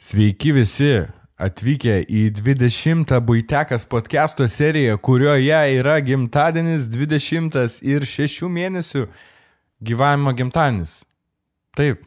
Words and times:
Sveiki 0.00 0.54
visi 0.56 1.02
atvykę 1.36 1.98
į 2.08 2.20
20 2.38 3.10
Buitekas 3.20 3.82
podcast'o 3.84 4.46
seriją, 4.48 4.94
kurioje 4.96 5.58
yra 5.76 5.98
gimtadienis 6.00 6.86
20 6.88 7.82
ir 7.84 8.06
6 8.08 8.48
mėnesių 8.48 9.02
gyvavimo 9.84 10.32
gimtadienis. 10.38 11.02
Taip, 11.76 12.00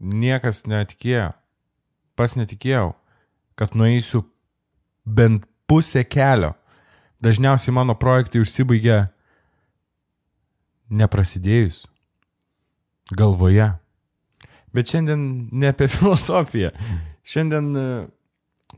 niekas 0.00 0.62
netikėjo, 0.64 1.28
pas 2.16 2.38
netikėjau, 2.40 2.94
kad 3.52 3.76
nueisiu 3.76 4.24
bent 5.04 5.44
pusę 5.68 6.06
kelio. 6.08 6.54
Dažniausiai 7.20 7.76
mano 7.76 8.00
projektai 8.00 8.40
užsibaigia 8.40 9.10
neprasidėjus, 10.88 11.84
galvoje. 13.12 13.74
Bet 14.74 14.90
šiandien 14.90 15.24
ne 15.54 15.70
apie 15.70 15.88
filosofiją. 15.94 16.72
Šiandien 17.24 17.70
e, 17.78 17.86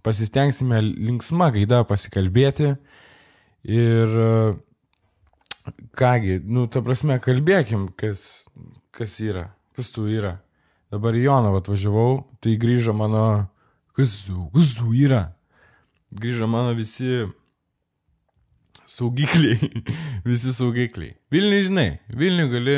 pasistengsime 0.06 0.82
linksmą 0.84 1.50
gaidą 1.56 1.82
pasikalbėti. 1.88 2.74
Ir 3.66 4.16
e, 4.22 4.32
kągi, 5.98 6.40
nu, 6.46 6.66
ta 6.70 6.82
prasme, 6.84 7.18
kalbėkim, 7.22 7.88
kas, 7.98 8.46
kas 8.94 9.18
yra, 9.24 9.48
kas 9.76 9.90
tu 9.94 10.06
yra. 10.10 10.36
Dabar 10.92 11.16
į 11.18 11.24
Jonavą 11.26 11.58
atvažiavau, 11.64 12.20
tai 12.38 12.54
grįžo 12.62 12.94
mano, 12.94 13.48
kas 13.98 14.28
kas 14.54 14.76
tu 14.78 14.92
yra. 14.94 15.24
Grįžo 16.14 16.46
mano 16.46 16.76
visi 16.78 17.24
saugikliai, 18.86 19.58
visi 20.28 20.54
saugikliai. 20.54 21.16
Vilniui 21.34 21.66
žinai, 21.66 21.88
Vilniui 22.14 22.52
gali, 22.52 22.76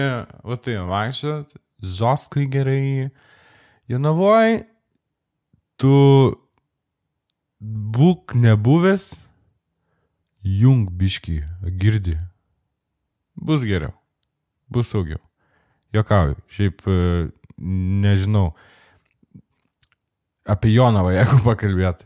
va 0.49 0.57
tai, 0.57 0.79
vaikščiot, 0.89 1.59
Zoskai 1.83 2.47
gerai. 2.51 3.11
Jonavoj, 3.89 4.63
tu 5.81 5.95
būk 7.59 8.35
nebuvęs, 8.39 9.07
jung 10.45 10.91
biški, 10.91 11.41
girdi. 11.81 12.19
Bus 13.39 13.65
geriau, 13.67 13.95
bus 14.69 14.91
saugiau. 14.93 15.21
Jokauju, 15.95 16.37
šiaip 16.53 16.83
e, 16.91 16.99
nežinau, 18.03 18.51
apie 20.49 20.75
Jonavą, 20.75 21.15
jeigu 21.19 21.41
pakalbėt. 21.47 22.05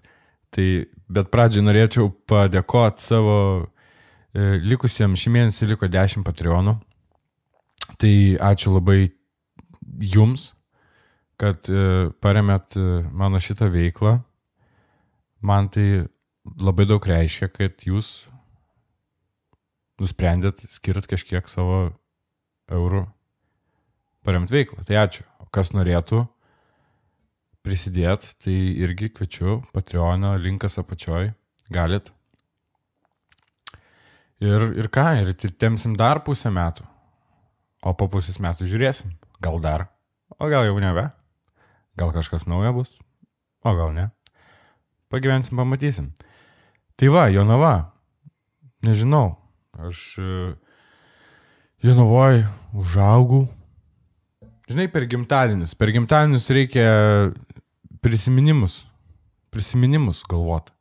Tai, 0.53 0.67
bet 1.09 1.33
pradžiai 1.33 1.65
norėčiau 1.65 2.13
padėkoti 2.29 3.03
savo 3.03 3.37
e, 3.59 4.61
likusiems, 4.61 5.19
šį 5.19 5.35
mėnesį 5.39 5.73
liko 5.73 5.89
10 5.91 6.27
patreonų. 6.27 6.77
Tai 7.99 8.15
ačiū 8.53 8.77
labai 8.77 9.09
jums, 10.01 10.53
kad 11.41 11.69
e, 11.69 12.11
paremėt 12.23 12.77
e, 12.79 12.85
mano 13.13 13.41
šitą 13.43 13.69
veiklą. 13.73 14.19
Man 15.43 15.69
tai 15.75 16.05
labai 16.59 16.87
daug 16.87 17.03
reiškia, 17.07 17.51
kad 17.53 17.83
jūs 17.87 18.13
nusprendėt 20.03 20.65
skirt 20.71 21.07
kažkiek 21.11 21.49
savo 21.51 21.93
eurų 22.73 23.05
paremt 24.27 24.53
veiklą. 24.55 24.87
Tai 24.87 25.03
ačiū. 25.05 25.27
O 25.43 25.49
kas 25.53 25.73
norėtų 25.75 26.25
prisidėti, 27.63 28.33
tai 28.43 28.57
irgi 28.83 29.11
kviečiu 29.15 29.61
Patreon'o 29.75 30.35
linkas 30.41 30.79
apačioj. 30.83 31.33
Galit. 31.73 32.11
Ir, 34.43 34.73
ir 34.75 34.89
ką, 34.91 35.07
ir 35.23 35.35
temsim 35.55 35.95
dar 35.99 36.23
pusę 36.27 36.51
metų. 36.51 36.87
O 37.83 37.95
po 37.99 38.09
pusės 38.11 38.41
metų 38.43 38.67
žiūrėsim. 38.71 39.13
Gal 39.43 39.59
dar. 39.61 39.89
O 40.39 40.47
gal 40.47 40.67
jau 40.69 40.79
nebe. 40.79 41.09
Gal 41.99 42.13
kažkas 42.15 42.47
naujo 42.47 42.73
bus. 42.77 42.99
O 43.65 43.75
gal 43.75 43.91
ne. 43.95 44.11
Pagyvensim, 45.11 45.59
pamatysim. 45.59 46.13
Tai 46.97 47.09
va, 47.11 47.27
Jonava. 47.29 47.93
Nežinau. 48.87 49.35
Aš 49.75 50.19
e, 50.19 50.55
Jonavoje 51.83 52.47
užaugau. 52.75 53.49
Žinai, 54.71 54.87
per 54.89 55.09
gimtadienius. 55.11 55.75
Per 55.75 55.91
gimtadienius 55.91 56.47
reikia 56.55 56.87
prisiminimus. 58.01 58.85
Prisiminimus 59.51 60.23
galvoti. 60.31 60.73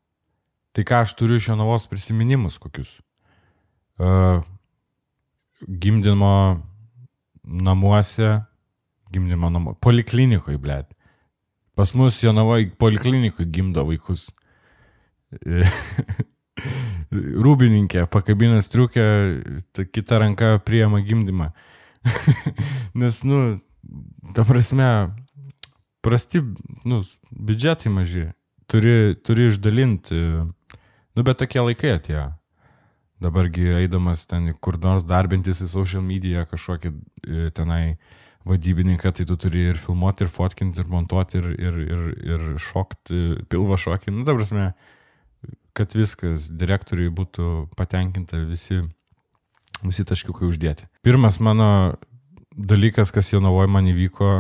Tai 0.72 0.86
ką 0.88 1.02
aš 1.04 1.18
turiu 1.20 1.42
iš 1.42 1.50
Jonavos 1.50 1.90
prisiminimus 1.90 2.62
kokius? 2.62 3.02
Uh, 4.00 4.40
gimdymo 5.68 6.62
namuose 7.44 8.40
gimdymo 9.12 9.50
namo. 9.52 9.76
Poliklinikoje, 9.84 10.60
blėt. 10.62 10.92
Pas 11.76 11.94
mus 11.96 12.20
Jonavoje 12.24 12.72
poliklinikoje 12.80 13.48
gimdo 13.50 13.86
vaikus. 13.88 14.30
Rūbininkė 17.46 18.06
pakabina 18.12 18.60
striukę, 18.62 19.06
kita 19.92 20.20
ranka 20.22 20.58
priema 20.66 21.00
gimdymą. 21.04 21.52
Nes, 23.00 23.22
nu, 23.24 23.62
ta 24.36 24.46
prasme, 24.48 24.90
prasti, 26.04 26.44
nu, 26.88 27.02
biudžetai 27.32 27.92
maži. 27.94 28.28
Turi, 28.72 29.16
turi 29.20 29.50
išdalinti. 29.52 30.20
Nu, 31.12 31.24
bet 31.28 31.42
tokie 31.42 31.64
laikai 31.64 31.98
atėjo. 31.98 32.30
Dabargi 33.22 33.68
eidamas 33.82 34.24
ten 34.26 34.54
kur 34.64 34.80
nors 34.82 35.04
darbintis 35.06 35.60
į 35.62 35.68
social 35.70 36.02
media 36.02 36.46
kažkokį 36.50 36.90
e, 36.90 37.50
tenai 37.54 37.84
uh, 37.92 38.22
vadybininką, 38.48 39.12
tai 39.14 39.26
tu 39.30 39.38
turi 39.38 39.68
ir 39.72 39.80
filmuoti, 39.80 40.26
ir 40.26 40.32
fotkinti, 40.34 40.82
ir 40.82 40.90
montuoti, 40.90 41.42
ir, 41.42 41.50
ir, 41.60 41.78
ir, 41.86 42.08
ir 42.26 42.48
šokti, 42.62 43.22
pilvo 43.52 43.78
šokį. 43.78 44.14
Nu, 44.16 44.26
ta 44.26 44.36
prasme, 44.38 44.72
kad 45.78 45.94
viskas 45.96 46.48
direktoriui 46.50 47.12
būtų 47.14 47.52
patenkinta 47.78 48.42
visi, 48.50 48.82
visi 49.86 50.08
taškiukai 50.08 50.50
uždėti. 50.50 50.90
Pirmas 51.06 51.40
mano 51.44 51.70
dalykas, 52.58 53.14
kas 53.14 53.32
Jonavoje 53.32 53.70
man 53.72 53.88
įvyko 53.92 54.32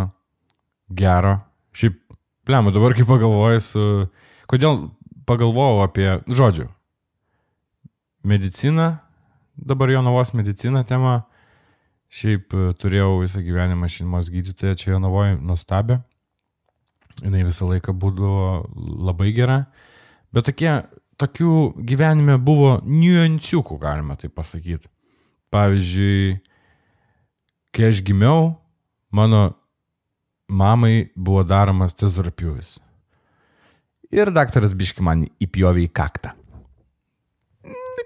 gero. 0.97 1.37
Šiaip, 1.77 2.01
blemu, 2.47 2.73
dabar 2.75 2.97
kai 2.97 3.07
pagalvoju 3.07 3.63
su... 3.63 3.85
Kodėl 4.51 4.89
pagalvojau 5.29 5.85
apie, 5.85 6.09
žodžiu, 6.27 6.65
mediciną, 8.27 8.97
dabar 9.55 9.93
Jonavos 9.93 10.33
medicina 10.35 10.83
tema 10.83 11.21
Šiaip 12.11 12.51
e, 12.53 12.71
turėjau 12.75 13.21
visą 13.21 13.43
gyvenimą 13.43 13.87
šeimos 13.91 14.31
gydytoją 14.33 14.75
čia 14.79 14.93
Jonavoje 14.95 15.37
nuostabę. 15.39 16.01
Jis 17.21 17.45
visą 17.47 17.69
laiką 17.69 17.93
būdavo 17.95 18.65
labai 19.07 19.31
gera. 19.35 19.65
Bet 20.31 20.47
tokie, 20.47 20.71
tokių 21.19 21.53
gyvenime 21.87 22.37
buvo 22.41 22.79
niuanciukų, 22.87 23.77
galima 23.81 24.17
tai 24.19 24.31
pasakyti. 24.31 24.89
Pavyzdžiui, 25.51 26.39
kai 27.75 27.89
aš 27.91 27.99
gimiau, 28.07 28.53
mano 29.11 29.49
mamai 30.51 31.11
buvo 31.15 31.43
daromas 31.47 31.95
tezorpjūvis. 31.99 32.77
Ir 34.11 34.31
daktaras 34.35 34.75
biški 34.75 35.03
man 35.03 35.23
įpjovė 35.43 35.85
į 35.87 35.91
kaktą. 35.95 36.33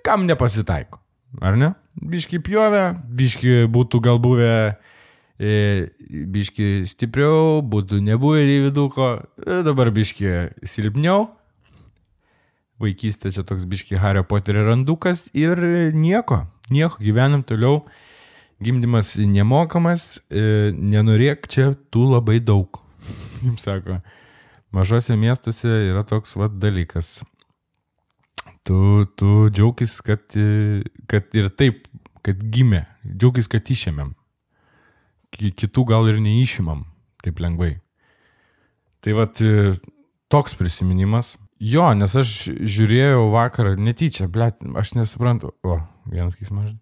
Kam 0.06 0.28
nepasitaiko, 0.30 1.00
ar 1.42 1.58
ne? 1.58 1.72
Biški 2.02 2.42
pjovė, 2.44 2.86
biški 3.16 3.66
būtų 3.72 4.02
gal 4.04 4.20
buvę 4.24 4.52
e, 5.40 5.88
biški 6.10 6.86
stipriau, 6.90 7.62
būtų 7.64 8.02
nebuvę 8.04 8.44
įviduko, 8.58 9.10
e, 9.40 9.62
dabar 9.66 9.92
biški 9.96 10.52
silpniau. 10.68 11.30
Vaikystė 12.82 13.32
čia 13.32 13.46
toks 13.48 13.64
biški 13.72 14.00
Hario 14.02 14.26
Poterio 14.28 14.66
randukas 14.68 15.30
ir 15.34 15.60
nieko, 15.96 16.44
nieko, 16.70 17.00
gyvenam 17.00 17.46
toliau. 17.48 17.86
Gimdymas 18.64 19.14
nemokamas, 19.20 20.22
e, 20.32 20.72
nenorėk 20.72 21.48
čia 21.52 21.74
tų 21.92 22.08
labai 22.16 22.40
daug. 22.44 22.80
Jums 23.46 23.68
sako, 23.68 24.00
mažose 24.76 25.16
miestuose 25.20 25.72
yra 25.92 26.04
toks 26.08 26.36
vad 26.40 26.56
dalykas 26.60 27.20
tu, 28.66 29.06
tu 29.16 29.50
džiaugis, 29.54 30.00
kad, 30.06 30.24
kad 31.10 31.38
ir 31.38 31.50
taip, 31.54 31.86
kad 32.26 32.42
gimė, 32.52 32.86
džiaugis, 33.06 33.50
kad 33.52 33.70
išėmėm. 33.72 34.14
Kitų 35.36 35.84
gal 35.90 36.08
ir 36.10 36.22
neišimam 36.24 36.86
taip 37.26 37.42
lengvai. 37.44 37.76
Tai 39.04 39.18
vad 39.18 39.42
toks 40.32 40.56
prisiminimas. 40.58 41.36
Jo, 41.62 41.88
nes 41.96 42.12
aš 42.20 42.32
žiūrėjau 42.52 43.30
vakarą 43.32 43.76
netyčia, 43.80 44.28
blėt, 44.32 44.60
aš 44.76 44.96
nesuprantu, 44.98 45.54
o, 45.64 45.80
vienas 46.12 46.36
kismas. 46.36 46.74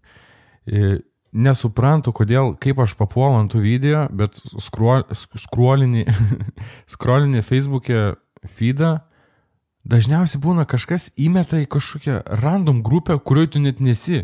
Nesuprantu, 1.33 2.13
kodėl, 2.15 2.55
kaip 2.61 2.81
aš 2.81 2.95
papuolu 2.97 3.43
ant 3.43 3.53
tų 3.53 3.61
video, 3.63 4.07
bet 4.09 4.39
skruolinį, 4.65 6.03
skruolinį 6.95 7.45
Facebook'e 7.45 8.01
feedą 8.49 8.95
dažniausiai 9.85 10.41
būna 10.41 10.65
kažkas 10.69 11.11
įmeta 11.19 11.61
į 11.61 11.69
kažkokią 11.73 12.19
random 12.41 12.81
grupę, 12.85 13.19
kurioje 13.19 13.55
tu 13.55 13.63
net 13.63 13.81
nesi. 13.83 14.23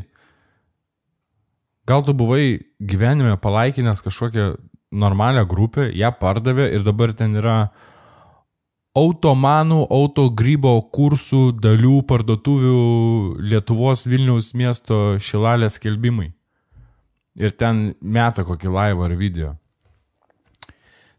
Gal 1.90 2.04
tu 2.06 2.14
buvai 2.14 2.60
gyvenime 2.78 3.34
palaikinęs 3.42 4.04
kažkokią 4.06 4.50
normalią 4.92 5.46
grupę, 5.50 5.88
ją 5.98 6.12
pardavė 6.22 6.68
ir 6.76 6.84
dabar 6.86 7.14
ten 7.18 7.34
yra 7.40 7.58
automanų, 8.98 9.84
autogrybo 9.94 10.74
kursų 10.94 11.44
dalių 11.62 12.02
parduotuvių 12.10 12.82
Lietuvos 13.52 14.06
Vilniaus 14.10 14.52
miesto 14.58 15.18
šilalės 15.22 15.78
skelbimai. 15.80 16.32
Ir 17.40 17.54
ten 17.58 17.94
meta 18.02 18.44
kokį 18.46 18.74
laivą 18.74 19.06
ar 19.08 19.16
video. 19.18 19.54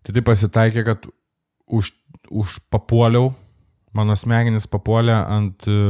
Tai 0.05 0.15
tai 0.17 0.23
pasitaikė, 0.27 0.85
kad 0.85 1.07
už, 1.71 1.93
už 2.31 2.59
papuoliau, 2.73 3.33
mano 3.97 4.17
smegenis 4.19 4.69
papuolė 4.71 5.17
ant 5.19 5.67
e, 5.71 5.81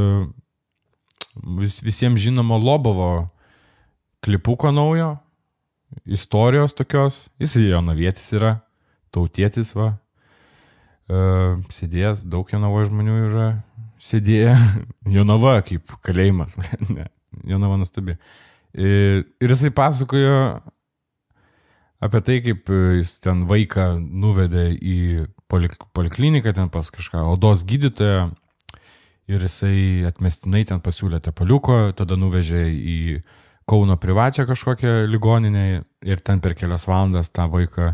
vis, 1.61 1.81
visiems 1.85 2.21
žinomo 2.21 2.59
Lobovo 2.61 3.11
klipuko 4.25 4.73
naujo, 4.75 5.15
istorijos 6.07 6.75
tokios, 6.77 7.25
jis 7.41 7.57
jaunavietis 7.71 8.29
yra, 8.37 8.55
tautietis 9.15 9.73
va, 9.77 9.95
uh, 11.11 11.59
sėdėjęs, 11.73 12.25
daug 12.31 12.51
jaunavo 12.53 12.85
žmonių 12.87 13.17
yra 13.29 13.49
sėdėję, 14.01 14.55
jaunava 15.17 15.59
kaip 15.67 15.97
kalėjimas, 16.07 16.57
ne, 16.97 17.09
jaunava 17.49 17.81
nustabi. 17.81 18.19
Ir, 18.71 19.25
ir 19.43 19.51
jisai 19.51 19.73
pasakojo 19.75 20.37
apie 22.01 22.21
tai, 22.25 22.39
kaip 22.45 22.71
jis 23.01 23.17
ten 23.25 23.45
vaiką 23.51 23.93
nuvedė 23.99 24.71
į 24.77 25.01
polik 25.51 25.75
polikliniką, 25.97 26.55
ten 26.57 26.71
pas 26.73 26.89
kažką 26.95 27.27
odos 27.33 27.65
gydytoją. 27.69 28.31
Ir 29.31 29.45
jisai 29.47 30.09
atmestinai 30.09 30.65
ten 30.67 30.81
pasiūlė 30.83 31.21
tepaliuko, 31.23 31.93
tada 31.95 32.17
nuvežė 32.19 32.65
į 32.75 32.97
Kauno 33.71 33.95
privačią 34.01 34.49
kažkokią 34.49 35.05
ligoninę 35.07 35.85
ir 36.03 36.25
ten 36.27 36.41
per 36.43 36.57
kelias 36.59 36.89
valandas 36.91 37.31
tą 37.31 37.47
vaiką 37.53 37.93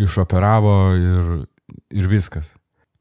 išoperavo 0.00 0.74
ir, 0.98 1.30
ir 1.94 2.10
viskas. 2.10 2.52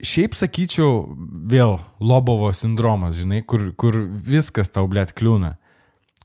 Šiaip 0.02 0.34
sakyčiau, 0.34 1.04
vėl 1.50 1.78
Lobovo 2.02 2.50
sindromas, 2.58 3.16
žinai, 3.20 3.44
kur, 3.46 3.70
kur 3.78 3.98
viskas 4.26 4.72
tau 4.74 4.88
blėt 4.90 5.14
kliūna. 5.18 5.56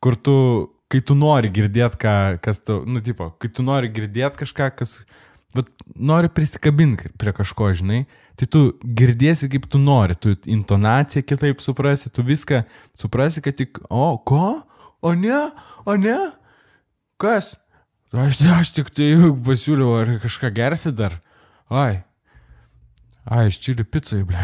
Kur 0.00 0.16
tu, 0.16 0.36
kai 0.92 1.02
tu 1.04 1.16
nori 1.18 1.50
girdėti, 1.52 2.00
ką, 2.00 2.14
kas 2.44 2.62
tu, 2.64 2.80
nu, 2.88 3.02
tipo, 3.04 3.30
kai 3.40 3.50
tu 3.52 3.64
nori 3.66 3.90
girdėti 3.92 4.44
kažką, 4.44 4.70
kas, 4.78 4.94
bet 5.56 5.68
nori 5.92 6.30
prisikabinti 6.32 7.12
prie 7.20 7.34
kažko, 7.36 7.72
žinai, 7.76 8.06
tai 8.40 8.48
tu 8.48 8.64
girdėsi 8.80 9.50
kaip 9.52 9.68
tu 9.72 9.80
nori, 9.82 10.16
tu 10.16 10.32
intonaciją 10.32 11.24
kitaip 11.28 11.60
suprasi, 11.64 12.12
tu 12.12 12.24
viską 12.24 12.64
suprasi, 12.96 13.44
kad 13.44 13.60
tik, 13.60 13.82
o, 13.88 14.14
ko? 14.24 14.62
O 15.06 15.14
ne, 15.14 15.38
o 15.86 15.94
ne? 16.00 16.16
Kas? 17.22 17.54
Aš, 18.16 18.40
aš 18.58 18.72
tik 18.74 18.90
tai 18.94 19.12
pasiūliau, 19.46 19.94
ar 20.00 20.10
kažką 20.22 20.50
gersi 20.56 20.90
dar. 20.96 21.18
Ai. 21.70 22.02
Ai, 23.26 23.48
iš 23.50 23.58
čili 23.62 23.86
pizzai, 23.86 24.22
ble. 24.26 24.42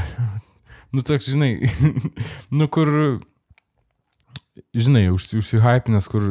Nu, 0.92 1.02
toks, 1.06 1.30
žinai, 1.32 1.70
nu, 2.58 2.68
kur, 2.70 2.90
žinai, 4.76 5.06
užsi, 5.14 5.38
užsihypinęs, 5.40 6.08
kur 6.12 6.26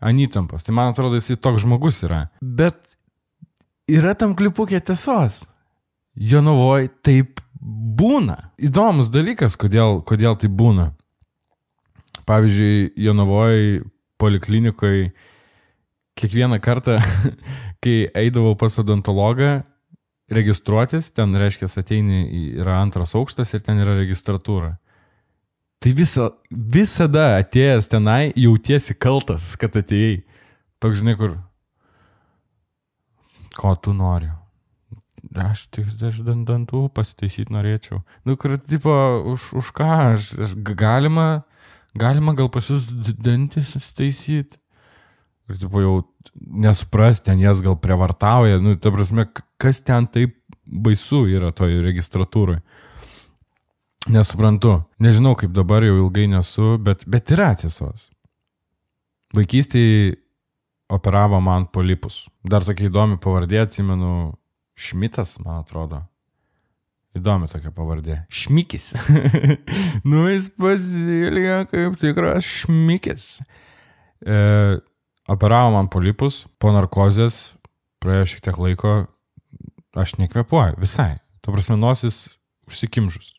anytampas. 0.00 0.64
Tai 0.66 0.74
man 0.76 0.92
atrodo, 0.92 1.20
jisai 1.20 1.38
toks 1.40 1.64
žmogus 1.64 2.02
yra. 2.04 2.26
Bet 2.40 2.80
yra 3.88 4.16
tam 4.18 4.34
klipukė 4.36 4.80
tiesos. 4.84 5.44
Jonavoj 6.16 6.88
taip 7.06 7.40
būna. 7.60 8.38
Įdomus 8.60 9.12
dalykas, 9.12 9.56
kodėl, 9.60 10.00
kodėl 10.08 10.38
tai 10.40 10.50
būna. 10.52 10.90
Pavyzdžiui, 12.26 12.92
Jonavoje 12.98 13.84
poliklinikoje 14.18 15.12
kiekvieną 16.16 16.58
kartą, 16.60 16.98
kai 17.82 18.08
eidavau 18.16 18.56
pas 18.58 18.78
odontologą 18.80 19.60
registruotis, 20.32 21.12
ten 21.14 21.36
reiškia 21.38 21.68
ateini, 21.70 22.24
yra 22.58 22.80
antras 22.82 23.14
aukštas 23.14 23.54
ir 23.54 23.62
ten 23.62 23.78
yra 23.82 23.94
registratūra. 24.00 24.74
Tai 25.82 25.92
visa, 25.92 26.30
visada 26.50 27.36
atėjęs 27.42 27.90
tenai 27.92 28.32
jautiesi 28.32 28.96
kaltas, 28.96 29.52
kad 29.60 29.76
atėjai. 29.76 30.22
Toks 30.80 31.02
žinai, 31.02 31.14
kur. 31.20 31.36
Ko 33.56 33.74
tu 33.76 33.92
nori? 33.96 34.32
Aš 35.36 35.66
tik 35.74 35.90
aš 36.06 36.22
dantų 36.24 36.86
pasitaisyti 36.96 37.52
norėčiau. 37.52 38.00
Nu, 38.24 38.36
kur, 38.40 38.56
tipo, 38.58 38.92
už, 39.34 39.50
už 39.60 39.70
ką? 39.76 39.90
Aš, 40.16 40.32
aš 40.46 40.56
galima 40.56 41.44
galima 41.98 42.34
gal 42.36 42.50
pas 42.52 42.68
jūs 42.70 42.86
dantis 43.18 43.74
įsitaisyti. 43.78 44.60
Ir 45.46 45.60
tipo 45.62 45.78
jau 45.78 45.94
nesupras, 46.34 47.20
ten 47.22 47.38
jas 47.38 47.60
gal 47.62 47.76
prievartauja, 47.78 48.58
nu, 48.58 48.74
ta 48.82 48.90
prasme, 48.90 49.28
kas 49.62 49.78
ten 49.86 50.08
taip 50.10 50.34
baisu 50.66 51.22
yra 51.30 51.52
toj 51.54 51.78
registratūrai. 51.86 52.58
Nesuprantu. 54.10 54.80
Nežinau, 55.02 55.36
kaip 55.38 55.54
dabar 55.54 55.86
jau 55.86 55.96
ilgai 56.00 56.26
nesu, 56.30 56.74
bet, 56.82 57.04
bet 57.10 57.30
yra 57.34 57.52
tiesos. 57.58 58.08
Vaikystėje 59.34 60.16
operavo 60.90 61.38
man 61.42 61.66
polipus. 61.70 62.24
Dar 62.46 62.66
tokia 62.66 62.90
įdomi 62.90 63.18
pavardė, 63.22 63.62
atsimenu, 63.66 64.34
Šmitas, 64.76 65.38
man 65.40 65.62
atrodo. 65.62 66.02
Įdomi 67.16 67.48
tokia 67.48 67.72
pavardė. 67.72 68.18
Šmikis. 68.28 68.90
nu, 70.08 70.26
jis 70.28 70.50
pasilgė 70.60 71.62
kaip 71.70 71.96
tikras 72.00 72.44
šmikis. 72.44 73.28
E, 74.20 74.40
operavo 75.32 75.72
man 75.76 75.88
polipus, 75.92 76.44
po 76.60 76.74
narkozės, 76.76 77.54
praėjo 78.04 78.32
šiek 78.32 78.44
tiek 78.48 78.60
laiko, 78.60 78.96
aš 79.96 80.16
nekvepuoju, 80.20 80.76
visai. 80.82 81.14
Tuo 81.40 81.54
prasme, 81.54 81.78
nosis 81.80 82.26
užsikimžus. 82.68 83.32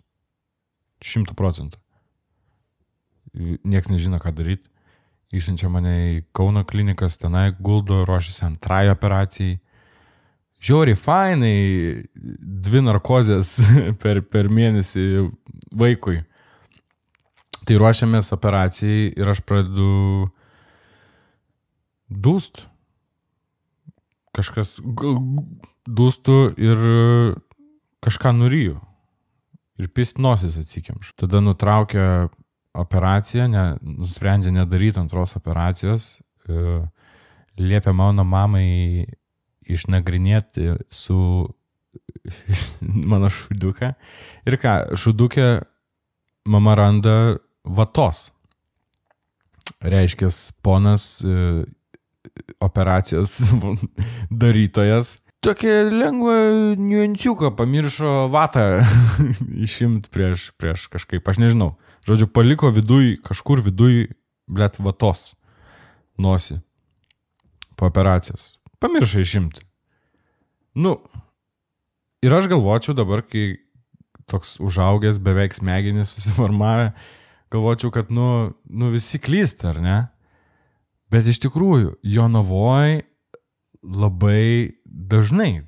Šimtų 1.06 1.38
procentų. 1.38 1.78
Niekas 3.38 3.92
nežino, 3.94 4.18
ką 4.24 4.34
daryti. 4.34 4.66
Išsiunčia 5.38 5.70
mane 5.70 5.94
į 6.16 6.20
Kauno 6.34 6.64
klinikas, 6.66 7.20
tenai 7.22 7.52
guldo, 7.60 8.02
ruošiasi 8.08 8.46
antrai 8.48 8.88
operacijai 8.90 9.60
žiauriai 10.64 10.98
fainai, 10.98 11.58
dvi 12.16 12.82
narkozės 12.86 13.56
per, 14.02 14.22
per 14.26 14.50
mėnesį 14.50 15.28
vaikui. 15.78 16.22
Tai 17.68 17.78
ruošiamės 17.82 18.32
operacijai 18.32 19.12
ir 19.12 19.30
aš 19.34 19.44
pradedu 19.44 20.28
dūst. 22.08 22.64
Kažkas 24.38 24.78
dūstų 25.88 26.38
ir 26.62 26.84
kažką 28.06 28.34
nuryju. 28.38 28.78
Ir 29.78 29.90
pist 29.94 30.18
nosis 30.22 30.58
atsikimš. 30.58 31.12
Tada 31.20 31.42
nutraukia 31.44 32.30
operaciją, 32.78 33.48
ne, 33.52 33.66
nusprendžia 33.82 34.54
nedaryti 34.54 35.02
antros 35.02 35.36
operacijos. 35.38 36.16
E, 36.48 36.80
liepia 37.58 37.94
mano 37.94 38.26
mamai 38.26 39.06
išnagrinėti 39.74 40.76
su 40.94 41.20
mano 43.12 43.32
šuduką. 43.34 43.94
Ir 44.48 44.60
ką, 44.62 44.78
šudukė 45.00 45.48
mama 46.48 46.76
randa 46.80 47.38
vatos. 47.64 48.30
Reiškia, 49.84 50.32
ponas 50.64 51.18
e, 51.22 51.66
operacijos 52.64 53.36
darytojas 54.44 55.18
tokia 55.48 55.84
lengva 55.88 56.36
niuanciuką 56.76 57.54
pamiršo 57.56 58.28
vatą 58.34 58.82
išimti 59.66 60.12
prieš, 60.12 60.52
prieš 60.60 60.88
kažkaip, 60.92 61.24
aš 61.28 61.40
nežinau. 61.40 61.76
Žodžiu, 62.08 62.30
paliko 62.32 62.72
viduj, 62.72 63.18
kažkur 63.24 63.62
viduj, 63.64 64.10
blėt, 64.48 64.80
vatos 64.84 65.36
nosi 66.20 66.60
po 67.78 67.88
operacijos. 67.88 68.57
Pamiršai 68.84 69.24
išimti. 69.26 69.64
Nu, 70.78 70.98
ir 72.22 72.34
aš 72.38 72.50
galvočiau 72.52 72.94
dabar, 72.98 73.24
kai 73.26 73.58
toks 74.30 74.58
užaugęs, 74.62 75.22
beveik 75.24 75.56
smegenys 75.58 76.12
susiformavę, 76.14 76.92
galvočiau, 77.54 77.92
kad, 77.96 78.12
nu, 78.14 78.54
nu 78.66 78.92
visi 78.94 79.22
klysta, 79.24 79.72
ar 79.72 79.82
ne? 79.82 79.98
Bet 81.12 81.30
iš 81.32 81.40
tikrųjų, 81.46 81.96
jo 82.04 82.28
navoj 82.30 83.00
labai 83.82 84.76
dažnai 84.86 85.64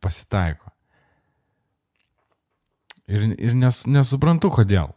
pasitaiko. 0.00 0.72
Ir, 3.08 3.30
ir 3.40 3.54
nes, 3.56 3.82
nesuprantu, 3.88 4.50
kodėl. 4.52 4.92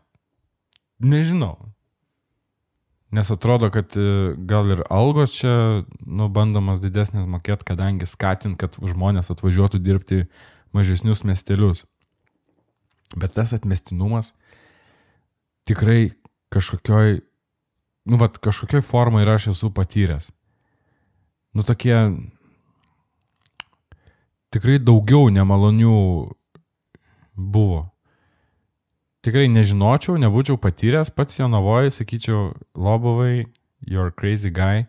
Nežinau. 1.01 1.55
Nes 3.11 3.27
atrodo, 3.31 3.67
kad 3.73 3.91
e, 3.99 4.33
gal 4.47 4.69
ir 4.71 4.85
algos 4.87 5.33
čia, 5.35 5.83
nu, 6.07 6.29
bandomas 6.31 6.79
didesnės 6.79 7.27
mokėti, 7.27 7.67
kadangi 7.67 8.07
skatint, 8.07 8.55
kad 8.59 8.77
žmonės 8.79 9.33
atvažiuotų 9.33 9.81
dirbti 9.83 10.21
mažesnius 10.71 11.25
miestelius. 11.27 11.83
Bet 13.11 13.35
tas 13.35 13.51
atmestinumas 13.51 14.31
tikrai 15.67 16.13
kažkokioj, 16.55 17.19
nu, 18.07 18.19
va, 18.21 18.31
kažkokioj 18.31 18.83
formai 18.87 19.25
ir 19.25 19.33
aš 19.35 19.51
esu 19.51 19.71
patyręs. 19.75 20.31
Nu, 21.51 21.67
tokie 21.67 21.95
tikrai 24.55 24.79
daugiau 24.79 25.27
nemalonių 25.35 25.97
buvo. 27.35 27.89
Tikrai 29.21 29.45
nežinočiau, 29.53 30.17
nebūčiau 30.17 30.57
patyręs 30.57 31.11
pats 31.13 31.37
Jonavoje, 31.37 31.91
sakyčiau, 31.93 32.55
Lobovai, 32.73 33.45
you're 33.85 34.09
crazy 34.09 34.49
guy. 34.49 34.87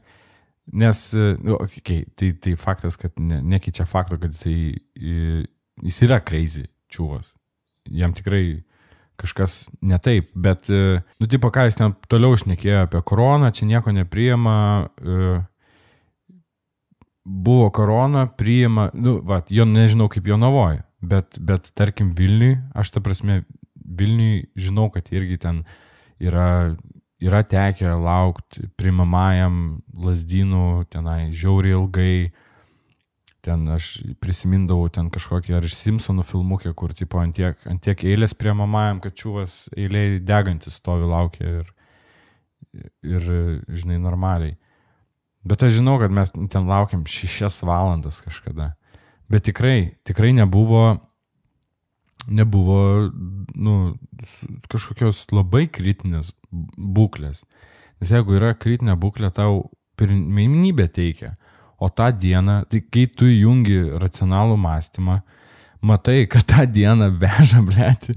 Nes, 0.72 1.12
nu, 1.42 1.58
okay, 1.60 2.06
tai, 2.16 2.32
tai 2.40 2.54
faktas, 2.56 2.96
kad 2.96 3.12
ne, 3.20 3.42
nekeičia 3.44 3.84
fakto, 3.84 4.16
kad 4.22 4.32
jisai, 4.32 4.78
jis 5.82 6.02
yra 6.06 6.22
crazy 6.24 6.64
čiūvas. 6.92 7.34
Jam 7.92 8.14
tikrai 8.16 8.62
kažkas 9.20 9.66
ne 9.84 9.98
taip, 10.00 10.30
bet, 10.34 10.70
nu, 10.70 11.28
tipo, 11.28 11.50
ką 11.52 11.66
jis 11.68 11.76
ten 11.78 11.92
toliau 12.08 12.38
šnekėjo 12.38 12.86
apie 12.86 13.02
koroną, 13.04 13.50
čia 13.52 13.68
nieko 13.68 13.92
nepriema, 13.92 14.86
buvo 17.24 17.68
korona, 17.74 18.26
priima, 18.26 18.88
nu, 18.94 19.18
va, 19.26 19.42
jo 19.52 19.66
nežinau 19.68 20.08
kaip 20.10 20.26
jo 20.26 20.38
navoja, 20.40 20.86
bet, 21.02 21.36
bet 21.38 21.68
tarkim 21.78 22.14
Vilniui, 22.18 22.56
aš 22.74 22.94
ta 22.96 23.02
prasme, 23.04 23.42
Vilniui 23.98 24.46
žinau, 24.58 24.88
kad 24.92 25.10
irgi 25.12 25.38
ten 25.42 25.62
yra, 26.22 26.76
yra 27.22 27.42
tekę 27.46 27.94
laukti 27.98 28.68
primamajam 28.78 29.82
lasdynų 29.94 30.86
tenai 30.92 31.32
žiauriai 31.34 31.76
ilgai. 31.78 32.16
Ten 33.42 33.66
aš 33.74 33.96
prisimindavau 34.22 34.86
ten 34.94 35.08
kažkokį 35.10 35.56
ar 35.58 35.64
iš 35.66 35.74
Simpsonų 35.80 36.22
filmukę, 36.22 36.70
kur 36.78 36.92
tipo 36.94 37.18
ant 37.18 37.34
tiek, 37.34 37.58
ant 37.66 37.82
tiek 37.82 38.04
eilės 38.06 38.36
prie 38.38 38.52
mamajam, 38.54 39.00
kad 39.02 39.16
čiūvas 39.18 39.64
eiliai 39.74 40.20
degantis 40.22 40.78
stovi 40.78 41.08
laukia 41.10 41.48
ir, 41.58 41.72
ir, 43.02 43.26
žinai, 43.66 43.98
normaliai. 43.98 44.54
Bet 45.42 45.64
aš 45.66 45.80
žinau, 45.80 45.96
kad 45.98 46.14
mes 46.14 46.30
ten 46.30 46.70
laukiam 46.70 47.02
šešias 47.02 47.64
valandas 47.66 48.20
kažkada. 48.22 48.76
Bet 49.26 49.48
tikrai, 49.48 49.96
tikrai 50.06 50.30
nebuvo 50.36 51.00
nebuvo 52.30 53.10
nu, 53.54 53.76
kažkokios 54.70 55.26
labai 55.32 55.66
kritinės 55.70 56.32
būklės. 56.52 57.42
Nes 58.02 58.12
jeigu 58.12 58.36
yra 58.38 58.52
kritinė 58.58 58.96
būklė, 58.98 59.32
tau 59.34 59.70
pirmenybę 59.98 60.88
teikia, 60.92 61.34
o 61.82 61.90
tą 61.90 62.10
dieną, 62.14 62.62
tai 62.70 62.82
kai 62.82 63.06
tu 63.10 63.28
jungi 63.30 63.78
racionalų 64.00 64.56
mąstymą, 64.60 65.20
matai, 65.82 66.26
kad 66.30 66.46
tą 66.46 66.64
dieną 66.70 67.10
veža, 67.18 67.62
blėti, 67.66 68.14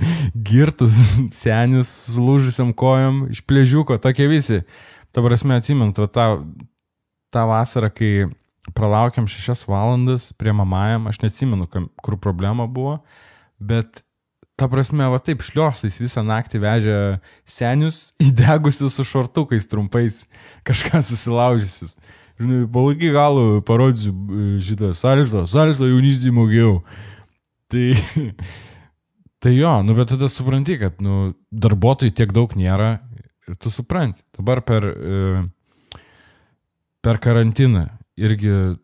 girtus 0.48 0.98
senis, 1.34 1.92
slūžusiam 2.14 2.74
kojom, 2.78 3.26
iš 3.34 3.42
plėžiuko, 3.50 3.98
tokie 4.02 4.30
visi. 4.30 4.62
Ta 5.16 5.24
prasme, 5.26 5.58
atsimint, 5.58 5.98
tą, 5.98 6.28
tą 7.34 7.46
vasarą, 7.50 7.90
kai 7.96 8.28
pralaukiam 8.76 9.30
šešias 9.30 9.66
valandas 9.70 10.32
prie 10.40 10.54
mamajam, 10.54 11.10
aš 11.10 11.22
neatsimenu, 11.24 11.70
kur 12.02 12.18
problema 12.22 12.68
buvo, 12.68 13.00
Bet, 13.60 14.02
ta 14.60 14.68
prasme, 14.72 15.08
va 15.12 15.20
taip 15.24 15.44
šliosais 15.46 15.98
visą 16.02 16.24
naktį 16.26 16.62
vežė 16.64 17.00
senius 17.48 18.12
įdegusius 18.28 18.98
su 18.98 19.08
šortukais 19.08 19.68
trumpais, 19.72 20.24
kažką 20.68 21.04
susilaužysius. 21.06 21.98
Žinai, 22.36 22.66
palaiky 22.68 23.14
galų 23.16 23.62
parodysiu 23.68 24.12
e, 24.12 24.46
šitą 24.64 24.92
salto, 24.98 25.46
salto 25.48 25.88
jaunystį 25.88 26.34
mokėjau. 26.36 26.74
Tai, 27.72 27.86
tai 29.44 29.54
jo, 29.56 29.76
nu 29.88 29.96
bet 29.96 30.12
tada 30.12 30.28
supranti, 30.32 30.76
kad 30.82 31.00
nu, 31.04 31.32
darbuotojų 31.56 32.16
tiek 32.16 32.34
daug 32.36 32.52
nėra 32.60 32.98
ir 33.48 33.56
tu 33.56 33.72
supranti. 33.72 34.26
Dabar 34.36 34.66
per, 34.68 34.84
e, 34.84 35.46
per 37.06 37.22
karantiną 37.24 37.88
irgi 38.20 38.76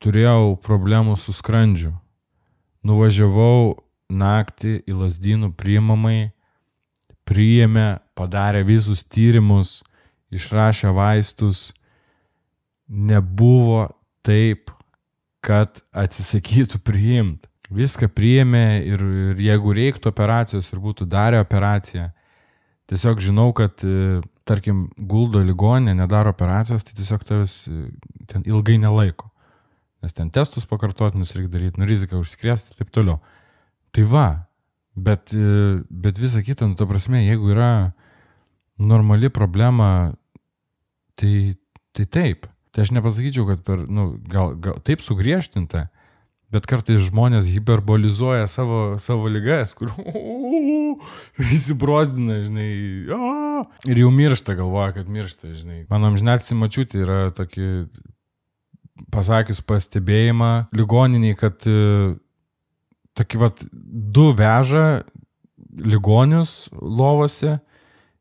turėjau 0.00 0.56
problemų 0.64 1.16
su 1.20 1.36
skrandžiu. 1.36 1.92
Nuvažiavau 2.86 3.76
naktį 4.12 4.80
į 4.86 4.96
lasdynų 5.00 5.52
priimamai, 5.58 6.30
priėmė, 7.26 7.98
padarė 8.18 8.62
visus 8.66 9.02
tyrimus, 9.02 9.80
išrašė 10.34 10.92
vaistus. 10.94 11.72
Nebuvo 12.86 13.88
taip, 14.26 14.70
kad 15.42 15.80
atsisakytų 15.94 16.80
priimti. 16.86 17.50
Viską 17.74 18.06
priėmė 18.14 18.66
ir, 18.86 19.02
ir 19.02 19.40
jeigu 19.42 19.74
reiktų 19.74 20.12
operacijos 20.12 20.68
ir 20.70 20.78
būtų 20.82 21.08
darę 21.10 21.40
operaciją, 21.42 22.12
tiesiog 22.86 23.18
žinau, 23.22 23.48
kad, 23.58 23.82
e, 23.82 24.20
tarkim, 24.46 24.84
guldo 24.94 25.42
ligonė, 25.42 25.96
nedaro 25.98 26.30
operacijos, 26.30 26.86
tai 26.86 26.94
tiesiog 26.94 27.26
tavęs 27.26 27.56
e, 27.66 27.88
ten 28.30 28.46
ilgai 28.46 28.78
nelaiko 28.78 29.32
nes 30.06 30.14
ten 30.14 30.30
testus 30.30 30.68
pakartotinius 30.70 31.34
reikia 31.34 31.50
daryti, 31.50 31.80
nu 31.82 31.88
rizika 31.88 32.20
užsikrėsti 32.20 32.72
ir 32.72 32.82
taip 32.82 32.92
toliau. 32.94 33.18
Tai 33.90 34.04
va, 34.06 34.26
bet, 34.94 35.34
e, 35.34 35.82
bet 35.90 36.20
visa 36.22 36.44
kita, 36.46 36.68
nu, 36.70 36.78
ta 36.78 36.86
prasme, 36.86 37.24
jeigu 37.26 37.50
yra 37.50 37.90
normali 38.78 39.32
problema, 39.32 40.14
tai, 41.18 41.56
tai 41.96 42.06
taip. 42.06 42.46
Tai 42.70 42.84
aš 42.84 42.92
nepasakyčiau, 42.94 43.48
kad 43.50 43.66
per, 43.66 43.82
nu, 43.88 44.12
gal, 44.30 44.54
gal 44.62 44.78
taip 44.86 45.02
sugriežtinta, 45.02 45.88
bet 46.54 46.68
kartais 46.70 47.02
žmonės 47.08 47.48
hiperbolizuoja 47.50 48.46
savo, 48.46 49.00
savo 49.02 49.30
lygas, 49.32 49.72
kur 49.74 49.90
įsibrozdina, 51.56 52.44
žinai, 52.46 52.68
a, 53.10 53.64
ir 53.90 54.04
jau 54.04 54.12
miršta, 54.14 54.54
galvoja, 54.60 55.00
kad 55.00 55.10
miršta, 55.10 55.50
žinai. 55.56 55.86
Mano 55.90 56.12
amžinatsi 56.12 56.54
mačiutė 56.54 57.02
yra 57.02 57.18
tokie 57.34 57.88
pasakius 59.12 59.60
pastebėjimą 59.64 60.68
ligoniniai, 60.76 61.36
kad 61.38 61.66
e, 61.68 62.16
tokį 63.16 63.40
vat 63.42 63.62
du 63.72 64.30
veža 64.36 65.04
ligonius 65.76 66.68
lovose 66.72 67.58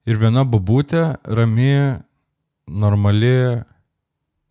ir 0.05 0.19
viena 0.21 0.43
babutė 0.47 1.15
rami, 1.25 2.01
normali, 2.67 3.61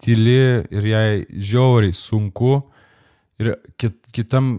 tyli 0.02 0.38
ir 0.68 0.86
jai 0.88 1.08
žiauriai 1.28 1.94
sunku 1.96 2.58
ir 3.40 3.54
kit, 3.80 3.98
kitam, 4.14 4.58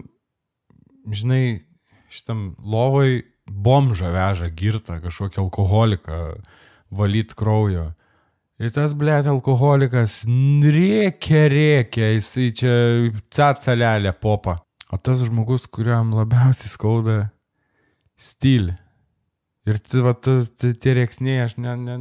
žinai, 1.06 1.66
šitam 2.12 2.54
lovoj 2.60 3.22
bomžą 3.46 4.10
veža 4.14 4.50
girtą, 4.50 4.98
kažkokį 5.04 5.42
alkoholiką, 5.44 6.20
valyt 6.90 7.34
kraujo. 7.38 7.92
Ir 8.56 8.72
tas, 8.72 8.94
blėt, 8.96 9.26
alkoholikas 9.28 10.22
rėkia, 10.26 11.42
rėkia, 11.52 12.06
jisai 12.14 12.46
čia 12.56 12.76
cacalelė 13.28 14.14
popa. 14.16 14.62
O 14.88 14.96
tas 14.96 15.20
žmogus, 15.26 15.66
kuriam 15.68 16.14
labiausiai 16.16 16.70
skauda 16.72 17.16
stylį. 18.16 18.78
Ir 19.66 19.80
va, 20.06 20.14
tie 20.16 20.94
rėksniai 20.96 21.42
aš 21.44 21.58
ne, 21.58 21.74
ne, 21.76 21.98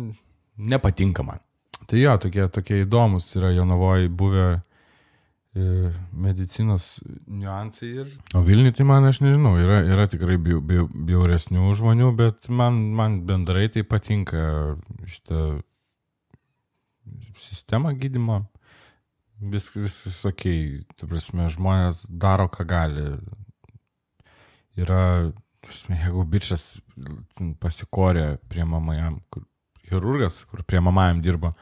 nepatinka 0.56 1.26
man. 1.28 1.42
Tai 1.90 2.00
jo, 2.00 2.16
tokie, 2.22 2.46
tokie 2.54 2.84
įdomus 2.86 3.28
yra 3.36 3.52
Jonavoje 3.52 4.08
buvę 4.16 4.48
e, 4.56 5.92
medicinos 6.14 6.88
niuansai. 7.28 7.92
Ir... 8.06 8.16
O 8.38 8.46
Vilniui 8.46 8.74
tai 8.78 8.88
man 8.88 9.10
aš 9.10 9.20
nežinau, 9.26 9.58
yra, 9.60 9.82
yra 9.84 10.08
tikrai 10.10 10.40
bjauresnių 10.40 11.74
žmonių, 11.82 12.14
bet 12.16 12.48
man, 12.48 12.80
man 12.96 13.24
bendrai 13.28 13.68
tai 13.74 13.84
patinka 13.84 14.46
šitą 15.10 15.58
sistemą 17.40 17.94
gydimo, 18.00 18.42
vis, 19.40 19.70
viskas 19.76 20.22
ok, 20.28 20.46
tu 20.98 21.10
prasme, 21.10 21.48
žmonės 21.52 22.06
daro, 22.10 22.48
ką 22.52 22.68
gali. 22.70 23.08
Yra, 24.80 25.32
prasme, 25.64 26.00
jeigu 26.04 26.26
bičias 26.30 26.68
pasikorė 27.64 28.36
prie 28.52 28.66
mamajam, 28.68 29.22
kur, 29.32 29.46
chirurgas, 29.88 30.44
kur 30.50 30.66
prie 30.68 30.82
mamajam 30.84 31.22
dirbo, 31.24 31.54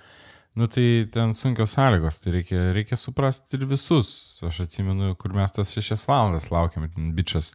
nu 0.58 0.68
tai 0.70 1.06
ten 1.14 1.34
sunkios 1.38 1.76
sąlygos, 1.76 2.20
tai 2.22 2.38
reikia, 2.38 2.66
reikia 2.76 2.98
suprasti 3.00 3.58
ir 3.58 3.68
visus. 3.70 4.10
Aš 4.46 4.64
atsimenu, 4.68 5.14
kur 5.20 5.34
mes 5.36 5.54
tas 5.54 5.74
šešias 5.74 6.08
valandas 6.10 6.50
laukiam, 6.54 6.88
ten 6.94 7.14
bičias 7.18 7.54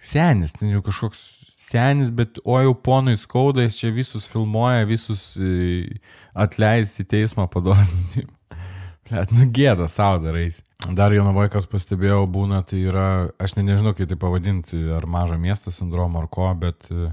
senis, 0.00 0.54
ten 0.56 0.72
jau 0.72 0.82
kažkoks 0.84 1.20
senis, 1.60 2.10
bet 2.14 2.40
o 2.44 2.56
jau 2.62 2.74
ponui 2.74 3.16
skauda, 3.20 3.64
jis 3.66 3.78
čia 3.82 3.92
visus 3.92 4.26
filmuoja, 4.30 4.86
visus 4.88 5.34
e, 5.36 6.00
atleis 6.32 6.94
į 7.02 7.06
teismą 7.10 7.46
paduosinti. 7.52 8.24
Blet, 9.10 9.32
nu 9.34 9.48
gėda 9.52 9.88
savo 9.90 10.22
darais. 10.24 10.60
Dar 10.96 11.12
vieno 11.12 11.34
vaikas 11.36 11.68
pastebėjau 11.68 12.22
būna, 12.32 12.62
tai 12.64 12.84
yra, 12.88 13.10
aš 13.42 13.58
ne, 13.58 13.66
nežinau, 13.68 13.92
kaip 13.98 14.08
tai 14.08 14.16
pavadinti, 14.20 14.80
ar 14.96 15.04
mažo 15.10 15.36
miesto 15.40 15.72
sindromo 15.74 16.22
ar 16.22 16.30
ko, 16.32 16.48
bet 16.56 16.88
e, 16.88 17.10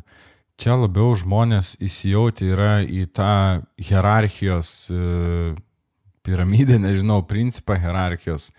čia 0.62 0.78
labiau 0.80 1.12
žmonės 1.18 1.76
įsijauti 1.84 2.52
yra 2.54 2.74
į 2.86 3.08
tą 3.18 3.34
hierarchijos 3.90 4.74
e, 4.94 5.02
piramidę, 6.24 6.80
nežinau, 6.88 7.20
principą 7.28 7.76
hierarchijos, 7.82 8.54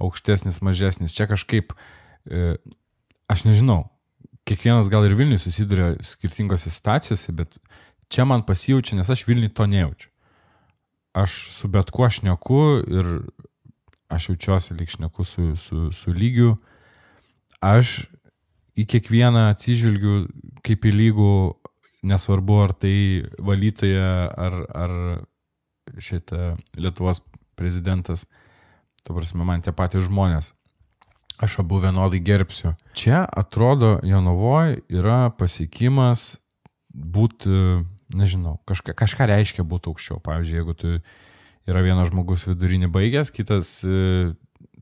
aukštesnis, 0.00 0.62
mažesnis. 0.64 1.12
Čia 1.14 1.28
kažkaip, 1.30 1.76
aš 3.30 3.44
nežinau, 3.46 3.84
kiekvienas 4.48 4.90
gal 4.92 5.06
ir 5.06 5.16
Vilniui 5.18 5.40
susiduria 5.40 5.94
skirtingose 6.04 6.70
situacijose, 6.70 7.32
bet 7.32 7.56
čia 8.12 8.26
man 8.28 8.44
pasijaučia, 8.46 8.98
nes 8.98 9.10
aš 9.10 9.26
Vilniui 9.28 9.52
to 9.54 9.66
nejaučiu. 9.66 10.10
Aš 11.14 11.34
su 11.54 11.68
bet 11.70 11.92
kuo 11.94 12.08
šneku 12.10 12.60
ir 12.90 13.10
aš 14.12 14.28
jaučiuosi 14.28 14.74
lyg 14.74 14.90
šneku 14.90 15.24
su, 15.24 15.56
su, 15.56 15.90
su 15.92 16.12
lygiu. 16.12 16.56
Aš 17.64 18.04
į 18.74 18.86
kiekvieną 18.90 19.48
atsižvelgiu 19.52 20.24
kaip 20.66 20.84
į 20.84 20.92
lygų, 20.94 21.34
nesvarbu 22.04 22.58
ar 22.64 22.74
tai 22.76 22.96
valytoja 23.38 24.10
ar, 24.28 24.58
ar 24.74 24.94
šitą 26.02 26.56
Lietuvos 26.76 27.22
prezidentas. 27.56 28.26
Tu 29.04 29.14
prasme, 29.14 29.44
man 29.46 29.62
tie 29.62 29.72
patys 29.76 30.08
žmonės. 30.08 30.52
Aš 31.42 31.58
abu 31.58 31.80
vienodai 31.82 32.20
gerbsiu. 32.22 32.76
Čia 32.94 33.24
atrodo, 33.26 33.98
Jonavoje 34.06 34.78
yra 34.92 35.32
pasiekimas 35.34 36.36
būti, 36.94 37.50
nežinau, 38.14 38.60
kažka, 38.68 38.94
kažką 38.94 39.26
reiškia 39.32 39.66
būti 39.66 39.90
aukščiau. 39.90 40.20
Pavyzdžiui, 40.22 40.60
jeigu 40.60 40.76
tu 40.78 40.92
yra 41.66 41.82
vienas 41.82 42.12
žmogus 42.12 42.46
vidurinį 42.46 42.90
baigęs, 42.94 43.32
kitas 43.34 43.80
e, 43.82 44.30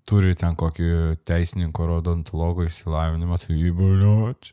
turi 0.09 0.37
ten 0.37 0.59
kokį 0.59 1.23
teisininko 1.25 1.87
ar 1.87 1.97
odontologo 2.01 2.67
išsilavinimą, 2.69 3.41
tai 3.41 3.57
įbaliuoč. 3.71 4.53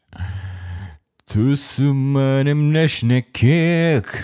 Tu 1.30 1.52
su 1.60 1.92
manim 1.94 2.70
nešnekėk, 2.74 4.16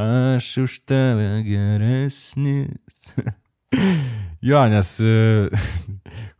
aš 0.00 0.48
už 0.64 0.80
tave 0.88 1.42
geresnis. 1.46 3.12
jo, 4.48 4.64
nes 4.72 4.96
e, 5.04 5.12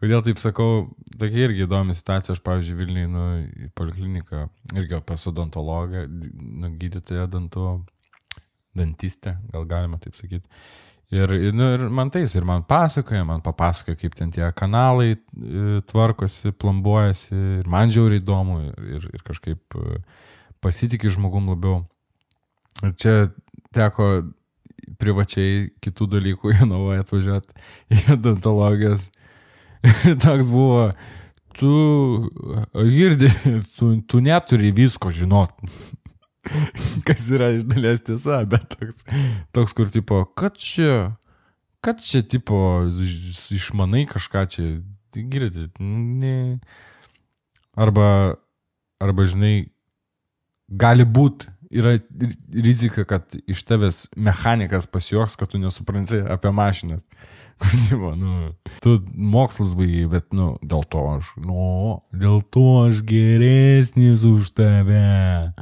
kodėl 0.02 0.22
taip 0.26 0.40
sakau, 0.42 0.84
tokia 1.14 1.46
irgi 1.46 1.66
įdomi 1.66 1.94
situacija, 1.96 2.34
aš 2.34 2.42
pavyzdžiui 2.44 2.78
Vilniui, 2.80 3.08
nu, 3.10 3.26
į 3.66 3.72
polikliniką, 3.78 4.44
irgi 4.74 5.00
pas 5.06 5.26
odontologą, 5.30 6.04
nu, 6.10 6.72
gydytoją 6.80 7.28
dantų, 7.30 7.66
dantistę, 8.78 9.36
gal 9.52 9.68
galima 9.70 10.00
taip 10.02 10.18
sakyti. 10.18 10.48
Ir, 11.12 11.28
nu, 11.52 11.66
ir 11.76 11.82
man 11.92 12.08
tais, 12.08 12.32
ir 12.32 12.44
man 12.48 12.62
pasakoja, 12.64 13.24
man 13.28 13.42
papasakoja, 13.44 13.98
kaip 14.00 14.14
ten 14.16 14.30
tie 14.32 14.46
kanalai 14.56 15.10
e, 15.12 15.80
tvarkosi, 15.90 16.54
plombuojasi, 16.56 17.40
ir 17.60 17.68
man 17.68 17.92
žiauriai 17.92 18.22
įdomu, 18.22 18.56
ir, 18.96 19.04
ir 19.12 19.24
kažkaip 19.26 19.76
e, 19.76 19.98
pasitikė 20.64 21.12
žmogum 21.12 21.50
labiau. 21.52 21.82
Ir 22.80 22.94
čia 22.96 23.16
teko 23.76 24.08
privačiai 25.02 25.66
kitų 25.84 26.08
dalykų 26.16 26.54
į 26.56 26.70
Novoje 26.70 27.04
atvažiuoti 27.04 27.60
į 27.92 28.06
odontologijas. 28.16 29.10
Ir 29.82 30.18
toks 30.24 30.50
buvo, 30.52 30.92
tu 31.58 31.72
girdi, 32.74 33.30
tu, 33.76 33.96
tu 34.06 34.20
neturi 34.22 34.72
visko 34.74 35.10
žinot. 35.10 35.54
Kas 37.06 37.26
yra 37.30 37.52
iš 37.56 37.66
dalies 37.70 38.02
tiesa, 38.06 38.42
bet 38.48 38.70
toks, 38.74 39.04
toks 39.54 39.74
kur 39.78 39.90
tipo, 39.94 40.24
kad 40.38 40.58
čia, 40.58 41.14
kad 41.84 42.02
čia 42.02 42.22
tipo, 42.26 42.56
išmanai 43.54 44.04
kažką 44.10 44.46
čia, 44.50 44.70
girdit, 45.14 45.78
ne. 45.78 46.58
Arba, 47.78 48.08
arba 49.00 49.26
žinai, 49.28 49.70
gali 50.68 51.06
būti, 51.06 51.48
yra 51.72 51.94
rizika, 52.52 53.06
kad 53.08 53.32
iš 53.48 53.62
tavęs 53.64 54.04
mechanikas 54.16 54.86
pasijuoks, 54.90 55.38
kad 55.40 55.52
tu 55.52 55.60
nesupranti 55.62 56.20
apie 56.20 56.52
mašinas. 56.52 57.06
Tipo, 57.88 58.12
nu, 58.18 58.52
tu 58.82 58.96
mokslas 59.14 59.74
baigai, 59.78 60.06
bet, 60.10 60.28
nu, 60.36 60.54
dėl 60.62 60.84
to 60.90 61.02
aš, 61.16 61.32
nu, 61.40 62.02
dėl 62.14 62.40
to 62.54 62.66
aš 62.88 63.02
geresnis 63.06 64.24
už 64.28 64.52
tave. 64.56 65.52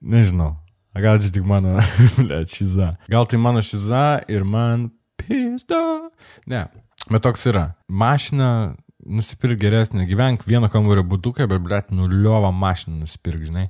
Nežinau. 0.00 0.54
Gal 0.96 1.20
čia 1.22 1.30
tik 1.32 1.46
mano, 1.46 1.78
ble, 2.18 2.42
šiza. 2.50 2.92
Gal 3.10 3.26
tai 3.30 3.38
mano 3.38 3.62
šiza 3.62 4.22
ir 4.30 4.44
man 4.48 4.88
pizda. 5.20 6.10
Ne, 6.50 6.66
bet 7.10 7.24
toks 7.26 7.46
yra. 7.50 7.70
Mašina 7.86 8.76
nusipirk 9.06 9.60
geresnį, 9.60 10.04
gyvenk 10.10 10.44
vieno 10.48 10.68
kambario 10.72 11.04
būduką, 11.08 11.46
bet, 11.50 11.62
ble, 11.64 11.80
nuliovą 11.96 12.50
mašiną 12.52 13.00
nusipirk, 13.04 13.44
žinai, 13.48 13.68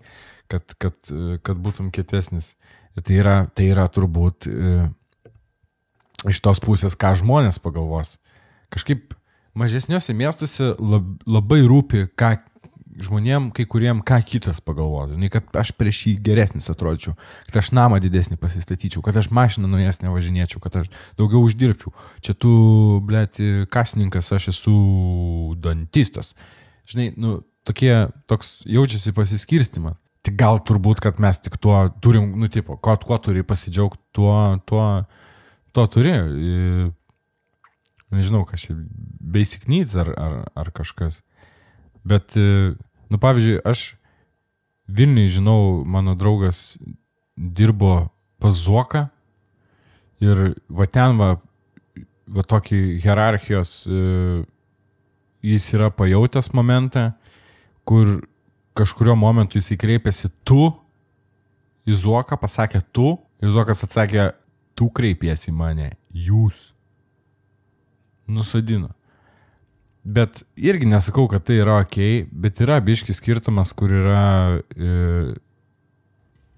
kad, 0.50 0.64
kad, 0.80 0.96
kad 1.46 1.60
būtum 1.60 1.92
kietesnis. 1.94 2.54
Tai 3.00 3.14
yra, 3.14 3.34
tai 3.54 3.68
yra 3.70 3.86
turbūt 3.92 4.48
e, 4.50 4.88
iš 6.28 6.42
tos 6.44 6.60
pusės, 6.62 6.96
ką 6.98 7.14
žmonės 7.20 7.60
pagalvos. 7.62 8.18
Kažkaip 8.72 9.14
mažesniuose 9.58 10.14
miestuose 10.16 10.74
lab, 10.78 11.08
labai 11.26 11.62
rūpi, 11.66 12.06
ką 12.18 12.36
žmonėm, 13.00 13.48
kai 13.56 13.64
kuriem, 13.70 14.02
ką 14.04 14.18
kitas 14.26 14.60
pagalvotų. 14.64 15.16
Ne, 15.20 15.30
kad 15.32 15.46
aš 15.56 15.72
prieš 15.78 16.02
jį 16.08 16.14
geresnis 16.26 16.68
atrodyčiau, 16.72 17.14
kad 17.48 17.60
aš 17.62 17.70
namą 17.76 18.00
didesnį 18.02 18.36
pasistatyčiau, 18.40 19.02
kad 19.06 19.16
aš 19.16 19.30
mašiną 19.34 19.70
nuėsnę 19.70 20.12
važinėčiau, 20.12 20.60
kad 20.62 20.82
aš 20.82 20.90
daugiau 21.18 21.42
uždirbčiau. 21.46 21.94
Čia 22.24 22.34
tu, 22.36 22.52
blėt, 23.06 23.40
kasininkas, 23.72 24.32
aš 24.36 24.50
esu 24.52 24.74
dantistas. 25.62 26.34
Žinai, 26.90 27.12
nu, 27.20 27.38
tokie, 27.68 28.10
toks 28.30 28.60
jaučiasi 28.68 29.14
pasiskirstimas. 29.16 29.96
Tik 30.26 30.34
gal 30.36 30.58
turbūt, 30.60 31.00
kad 31.00 31.16
mes 31.22 31.38
tik 31.40 31.56
tuo 31.62 31.86
turim, 32.04 32.34
nu, 32.36 32.50
tipo, 32.52 32.76
ko, 32.76 32.98
kuo 33.00 33.16
turi 33.24 33.46
pasidžiaugti, 33.46 34.02
tuo, 34.18 34.34
tuo, 34.68 34.84
tuo 35.08 35.19
turi. 35.90 36.14
Nežinau, 38.10 38.42
čia, 38.58 38.74
basic 39.20 39.68
needs 39.70 39.94
ar, 39.94 40.10
ar, 40.18 40.38
ar 40.58 40.70
kažkas. 40.74 41.20
Bet 42.02 42.34
Nu, 43.10 43.18
pavyzdžiui, 43.18 43.58
aš 43.66 43.96
Vilniui 44.90 45.30
žinau, 45.30 45.82
mano 45.86 46.16
draugas 46.18 46.78
dirbo 47.34 48.10
pas 48.42 48.54
Zuoką 48.54 49.04
ir 50.22 50.54
va 50.66 50.86
ten 50.90 51.18
va, 51.18 51.34
va 52.26 52.44
tokį 52.46 52.80
hierarchijos, 53.02 53.72
e, 53.86 54.00
jis 55.46 55.68
yra 55.74 55.90
pajutęs 55.94 56.50
momentą, 56.54 57.12
kur 57.86 58.20
kažkurio 58.78 59.14
momentu 59.18 59.58
jis 59.58 59.72
įkreipėsi 59.74 60.30
tu 60.46 60.70
į 61.86 61.96
Zuoką, 62.02 62.38
pasakė 62.38 62.82
tu, 62.94 63.16
ir 63.42 63.54
Zuokas 63.54 63.82
atsakė, 63.86 64.30
tu 64.80 64.88
kreipiesi 64.96 65.52
mane, 65.52 65.92
jūs. 66.16 66.70
Nusadino. 68.30 68.94
Bet 70.00 70.44
irgi 70.56 70.88
nesakau, 70.88 71.26
kad 71.28 71.44
tai 71.44 71.58
yra 71.60 71.82
ok, 71.82 71.98
bet 72.32 72.62
yra 72.64 72.78
biški 72.80 73.12
skirtumas, 73.12 73.74
kur 73.76 73.92
yra 73.92 74.22
e, 74.72 75.34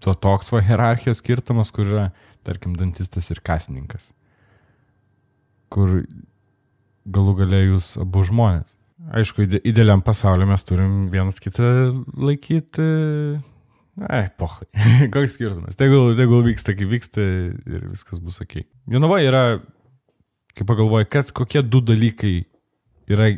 to 0.04 0.14
toks 0.14 0.52
va 0.54 0.60
hierarchijos 0.62 1.18
skirtumas, 1.18 1.72
kur 1.74 1.88
yra, 1.88 2.04
tarkim, 2.46 2.76
dantistas 2.78 3.32
ir 3.34 3.42
kasininkas. 3.42 4.12
Kur 5.72 6.04
galų 7.02 7.34
galia 7.42 7.64
jūs 7.64 7.96
abu 8.02 8.22
žmonės. 8.28 8.76
Aišku, 9.18 9.48
ide, 9.48 9.58
idealiam 9.66 10.04
pasauliu 10.06 10.46
mes 10.46 10.62
turim 10.62 11.08
vienas 11.10 11.42
kitą 11.42 11.90
laikyti. 12.14 12.86
Ai, 14.00 14.30
pohai. 14.40 14.66
Koks 15.12 15.36
skirtumas? 15.36 15.76
Tegul, 15.76 16.14
tegul 16.16 16.44
vyksta, 16.46 16.72
kaip 16.76 16.88
vyksta 16.94 17.22
ir 17.22 17.88
viskas 17.90 18.22
bus 18.24 18.40
ok. 18.40 18.62
Jonava 18.92 19.18
yra, 19.20 19.42
kaip 20.56 20.68
pagalvoju, 20.68 21.08
kas, 21.12 21.32
kokie 21.36 21.60
du 21.62 21.82
dalykai 21.84 22.38
yra 23.12 23.28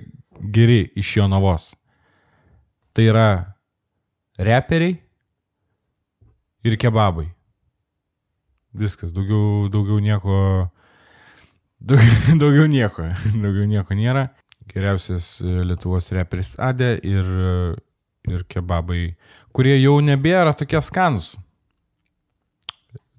geri 0.55 0.85
iš 0.95 1.17
jo 1.19 1.27
navos. 1.31 1.73
Tai 2.95 3.09
yra 3.11 3.29
reperiai 4.39 5.01
ir 6.65 6.79
kebabai. 6.79 7.27
Viskas, 8.75 9.11
daugiau, 9.15 9.69
daugiau 9.71 9.99
nieko. 10.03 10.39
Daugiau, 11.85 12.39
daugiau 12.41 12.71
nieko. 12.71 13.11
Daugiau 13.43 13.67
nieko 13.69 13.99
nėra. 13.99 14.29
Geriausias 14.71 15.43
Lietuvos 15.43 16.07
reperis 16.17 16.55
Adė 16.57 16.95
ir, 17.05 17.27
ir 18.31 18.45
kebabai, 18.49 19.11
kurie 19.55 19.77
jau 19.79 19.99
nebėra 20.03 20.55
tokie 20.59 20.81
skanus. 20.83 21.35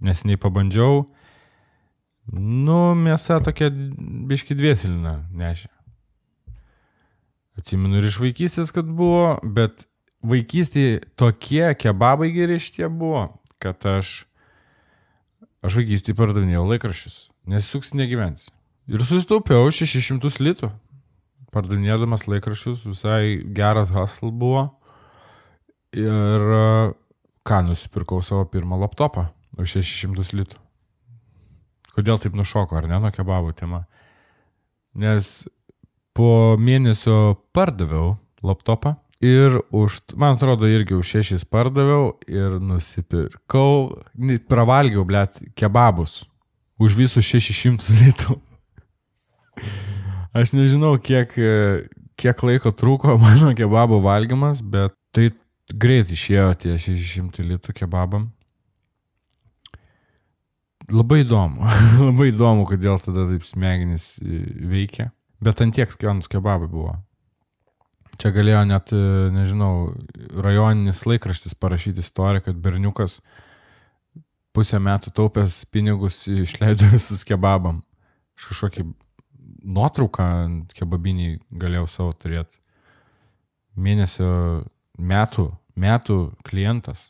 Neseniai 0.03 0.39
pabandžiau. 0.41 1.05
Nu, 2.35 2.95
mėsa 2.97 3.39
tokia 3.45 3.69
biški 3.71 4.57
dviesilina 4.57 5.19
nešė. 5.31 5.69
Atsimenu 7.55 8.01
ir 8.01 8.09
iš 8.09 8.17
vaikystės, 8.19 8.73
kad 8.75 8.87
buvo, 8.89 9.37
bet 9.43 9.85
vaikystėje 10.25 11.05
tokie 11.15 11.69
kebabai 11.79 12.31
geri 12.35 12.57
šitie 12.59 12.89
buvo, 12.91 13.29
kad 13.63 13.85
aš, 13.87 14.25
aš 15.63 15.77
vaikystėje 15.79 16.17
pardavinėjau 16.19 16.65
laikraščius, 16.73 17.19
nes 17.47 17.69
suks 17.69 17.93
negyvensi. 17.95 18.49
Ir 18.91 19.05
susitaupiau 19.05 19.69
600 19.73 20.41
litų, 20.43 20.71
pardavinėdamas 21.55 22.27
laikraščius, 22.27 22.83
visai 22.89 23.37
geras 23.55 23.93
hustle 23.95 24.33
buvo. 24.33 24.67
Ir 25.95 26.45
ką, 27.47 27.61
nusipirkau 27.69 28.19
savo 28.25 28.45
pirmą 28.51 28.79
laptopą 28.81 29.29
už 29.55 29.77
600 29.79 30.33
litų. 30.35 30.59
Kodėl 31.95 32.19
taip 32.19 32.35
nušoko, 32.35 32.75
ar 32.75 32.89
ne, 32.91 32.99
nuo 32.99 33.11
kebabo 33.15 33.53
tema? 33.55 33.85
Nes 34.99 35.45
po 36.15 36.55
mėnesio 36.59 37.37
pardaviau 37.55 38.17
laptopą 38.43 38.97
ir 39.23 39.61
už, 39.71 40.01
man 40.19 40.35
atrodo, 40.35 40.67
irgi 40.67 40.97
už 40.97 41.13
šešis 41.15 41.47
pardaviau 41.47 42.17
ir 42.27 42.57
nusipirkau, 42.59 44.01
pravalgiau, 44.51 45.05
blėt, 45.07 45.39
kebabus 45.55 46.25
už 46.81 46.97
visus 46.99 47.23
600 47.23 47.95
litų. 48.01 48.35
Aš 50.35 50.51
nežinau, 50.51 50.97
kiek, 50.99 51.31
kiek 52.19 52.43
laiko 52.43 52.75
truko 52.75 53.15
mano 53.21 53.53
kebabų 53.55 54.01
valgymas, 54.03 54.59
bet 54.59 54.91
tai 55.15 55.31
greit 55.73 56.11
išėjo 56.13 56.51
tie 56.61 56.77
600 56.81 57.45
litų 57.45 57.73
kebabam. 57.75 58.29
Labai 60.91 61.23
įdomu, 61.23 61.65
labai 62.07 62.29
įdomu, 62.29 62.67
kodėl 62.69 62.99
tada 63.01 63.25
taip 63.31 63.45
smegenys 63.47 64.19
e, 64.21 64.43
veikia. 64.69 65.09
Bet 65.41 65.61
ant 65.63 65.73
tiek 65.75 65.89
skanus 65.91 66.29
kebabai 66.31 66.69
buvo. 66.69 66.93
Čia 68.21 68.29
galėjo 68.35 68.61
net, 68.69 68.93
e, 68.93 69.31
nežinau, 69.33 69.95
rajoninis 70.45 71.01
laikraštis 71.09 71.57
parašyti 71.57 72.05
istoriją, 72.05 72.45
kad 72.45 72.61
berniukas 72.61 73.17
pusę 74.55 74.79
metų 74.79 75.11
taupęs 75.17 75.63
pinigus 75.73 76.21
išleido 76.29 76.87
visus 76.93 77.25
kebabam. 77.27 77.81
Aš 78.37 78.51
kažkokį 78.51 78.85
nuotrauką 79.65 80.29
kebabinį 80.77 81.39
galėjau 81.49 81.89
savo 81.89 82.13
turėti. 82.13 82.61
Mėnesio 83.75 84.29
metų, 84.97 85.49
metų 85.75 86.19
klientas. 86.47 87.09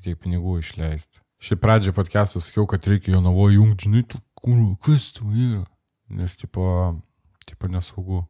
Kiek 0.00 0.16
pinigų 0.22 0.60
išleisti. 0.62 1.20
Šiaip 1.40 1.60
pradžioje 1.60 1.96
podcast'ą 1.96 2.40
sakiau, 2.44 2.66
kad 2.68 2.84
reikia 2.88 3.14
jo 3.14 3.20
navo 3.24 3.46
jungti, 3.52 3.88
žinai, 3.88 4.04
tu 4.08 4.20
kūno, 4.36 4.74
kas 4.84 5.10
tu 5.16 5.28
yra. 5.28 5.64
Nes, 6.10 6.34
tipo, 6.36 6.64
tipo 7.48 7.68
nesaugu. 7.70 8.24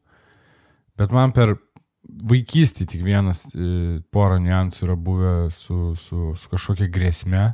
Bet 0.99 1.15
man 1.15 1.33
per 1.35 1.57
vaikystį 2.05 2.87
tik 2.91 3.05
vienas 3.07 3.45
e, 3.55 4.01
porą 4.13 4.41
niuansų 4.43 4.87
yra 4.87 4.97
buvę 4.99 5.35
su, 5.55 5.95
su, 5.99 6.35
su 6.37 6.51
kažkokia 6.51 6.91
grėsme, 6.93 7.45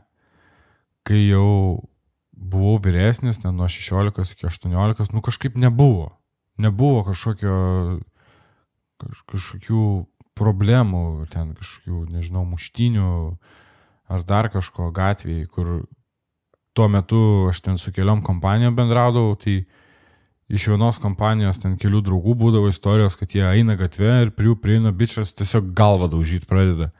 kai 1.06 1.20
jau 1.26 1.86
buvau 2.36 2.80
vyresnis, 2.82 3.40
ten 3.42 3.56
nuo 3.56 3.68
16 3.70 4.36
iki 4.36 4.48
18, 4.48 5.12
nu 5.14 5.22
kažkaip 5.24 5.56
nebuvo. 5.60 6.10
Nebuvo 6.60 7.02
kažkokio, 7.08 7.56
kaž, 9.00 9.22
kažkokių 9.28 9.82
problemų, 10.36 11.26
ten 11.32 11.54
kažkokių, 11.56 12.04
nežinau, 12.12 12.44
muštinių, 12.48 13.10
ar 14.12 14.24
dar 14.26 14.50
kažko 14.52 14.90
gatvėje, 14.94 15.48
kur 15.50 15.72
tuo 16.76 16.88
metu 16.92 17.48
aš 17.50 17.62
ten 17.64 17.80
su 17.80 17.92
keliom 17.96 18.22
kompanijom 18.26 18.76
bendraudavau, 18.76 19.34
tai 19.40 19.64
iš 20.52 20.68
vienos 20.70 21.00
kompanijos 21.02 21.58
ten 21.62 21.74
kelių 21.80 22.02
draugų 22.06 22.36
būdavo 22.38 22.70
istorijos, 22.70 23.16
kad 23.18 23.32
jie 23.34 23.42
eina 23.48 23.78
gatvė 23.80 24.12
ir 24.26 24.32
prie 24.36 24.50
jų 24.50 24.58
prieina 24.62 24.92
bičias 24.94 25.34
tiesiog 25.34 25.72
galvą 25.76 26.10
daužyti 26.12 26.46
pradeda. 26.46 26.92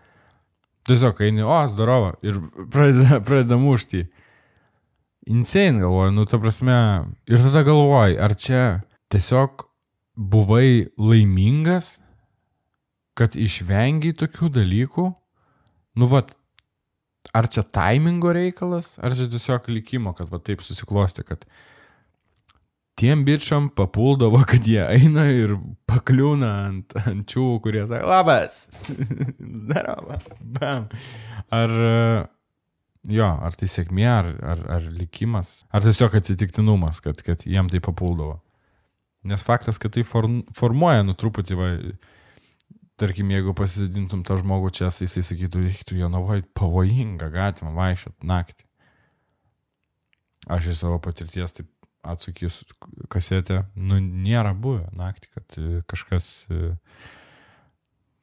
Tiesiog 0.86 1.20
eini, 1.26 1.44
o, 1.44 1.58
zdarova, 1.70 2.14
ir 2.26 2.40
pradeda, 2.72 3.20
pradeda 3.26 3.60
mušti. 3.60 4.06
Insane 5.26 5.82
galvoju, 5.82 6.14
nu 6.14 6.24
ta 6.30 6.38
prasme, 6.38 6.80
ir 7.26 7.40
tada 7.42 7.64
galvoju, 7.66 8.18
ar 8.22 8.34
čia 8.38 8.64
tiesiog 9.10 9.66
buvai 10.16 10.86
laimingas, 10.96 11.96
kad 13.16 13.36
išvengiai 13.38 14.16
tokių 14.16 14.50
dalykų, 14.58 15.06
nu 15.96 16.08
vat, 16.10 16.34
ar 17.36 17.48
čia 17.52 17.64
taimingo 17.64 18.32
reikalas, 18.36 18.94
ar 19.00 19.16
čia 19.16 19.28
tiesiog 19.32 19.70
likimo, 19.72 20.12
kad 20.16 20.30
va 20.32 20.40
taip 20.42 20.64
susiklosti, 20.64 21.24
kad 21.26 21.46
tiem 22.96 23.24
bičiam 23.26 23.68
papuldavo, 23.76 24.40
kad 24.48 24.68
jie 24.68 24.80
eina 24.84 25.26
ir 25.32 25.56
pakliūna 25.88 26.52
ant 26.68 26.96
ančių, 27.02 27.48
kurie 27.64 27.84
sako, 27.88 28.08
labas, 28.08 28.62
zdarova, 29.64 30.20
bam. 30.56 30.88
Ar, 31.56 31.76
jo, 33.12 33.30
ar 33.48 33.56
tai 33.56 33.68
sėkmė, 33.70 34.08
ar, 34.12 34.32
ar, 34.54 34.66
ar 34.78 34.90
likimas, 34.92 35.62
ar 35.72 35.84
tiesiog 35.84 36.18
atsitiktinumas, 36.20 37.00
kad, 37.04 37.20
kad 37.24 37.44
jiem 37.48 37.72
tai 37.72 37.80
papuldavo. 37.84 38.40
Nes 39.26 39.42
faktas, 39.42 39.80
kad 39.82 39.96
tai 39.96 40.04
formuoja, 40.06 41.02
nu 41.02 41.16
truputį, 41.18 41.56
va, 41.58 41.70
tarkim, 43.00 43.30
jeigu 43.32 43.54
pasidintum 43.56 44.24
tą 44.26 44.38
žmogų 44.40 44.72
čia, 44.74 44.90
jisai 44.90 45.24
sakytų, 45.26 45.66
tu 45.88 45.98
jo 45.98 46.08
navai 46.12 46.40
pavojinga 46.56 47.28
gatvė 47.34 47.72
vaikščiot 47.76 48.26
naktį. 48.26 48.66
Aš 50.46 50.70
iš 50.72 50.82
savo 50.84 50.98
patirties 51.02 51.56
taip 51.56 51.70
atsakys 52.06 52.62
kasetę, 53.10 53.64
nu 53.74 53.98
nėra 54.00 54.54
buvę 54.54 54.90
naktį, 54.96 55.30
kad 55.34 55.58
e, 55.58 55.80
kažkas, 55.90 56.46
e, 56.50 56.76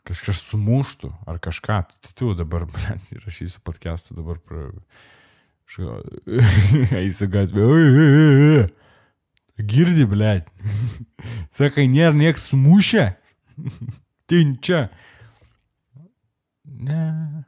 kažkas 0.07 0.39
sumuštų 0.47 1.11
ar 1.27 1.41
kažką. 1.43 1.81
Tai 1.91 2.13
tu 2.15 2.31
dabar, 2.37 2.65
blėt, 2.73 3.11
įrašysiu 3.17 3.63
podcastą 3.67 4.15
dabar. 4.19 4.39
Pra... 4.39 4.69
Eisi 7.01 7.27
gatvė. 7.31 8.67
Girdi, 9.63 10.07
blėt. 10.09 10.49
Sakai, 11.59 11.89
nėra 11.91 12.15
nieks 12.17 12.49
sumušę 12.51 13.11
tinčia. 14.33 14.87
Ne. 16.65 17.43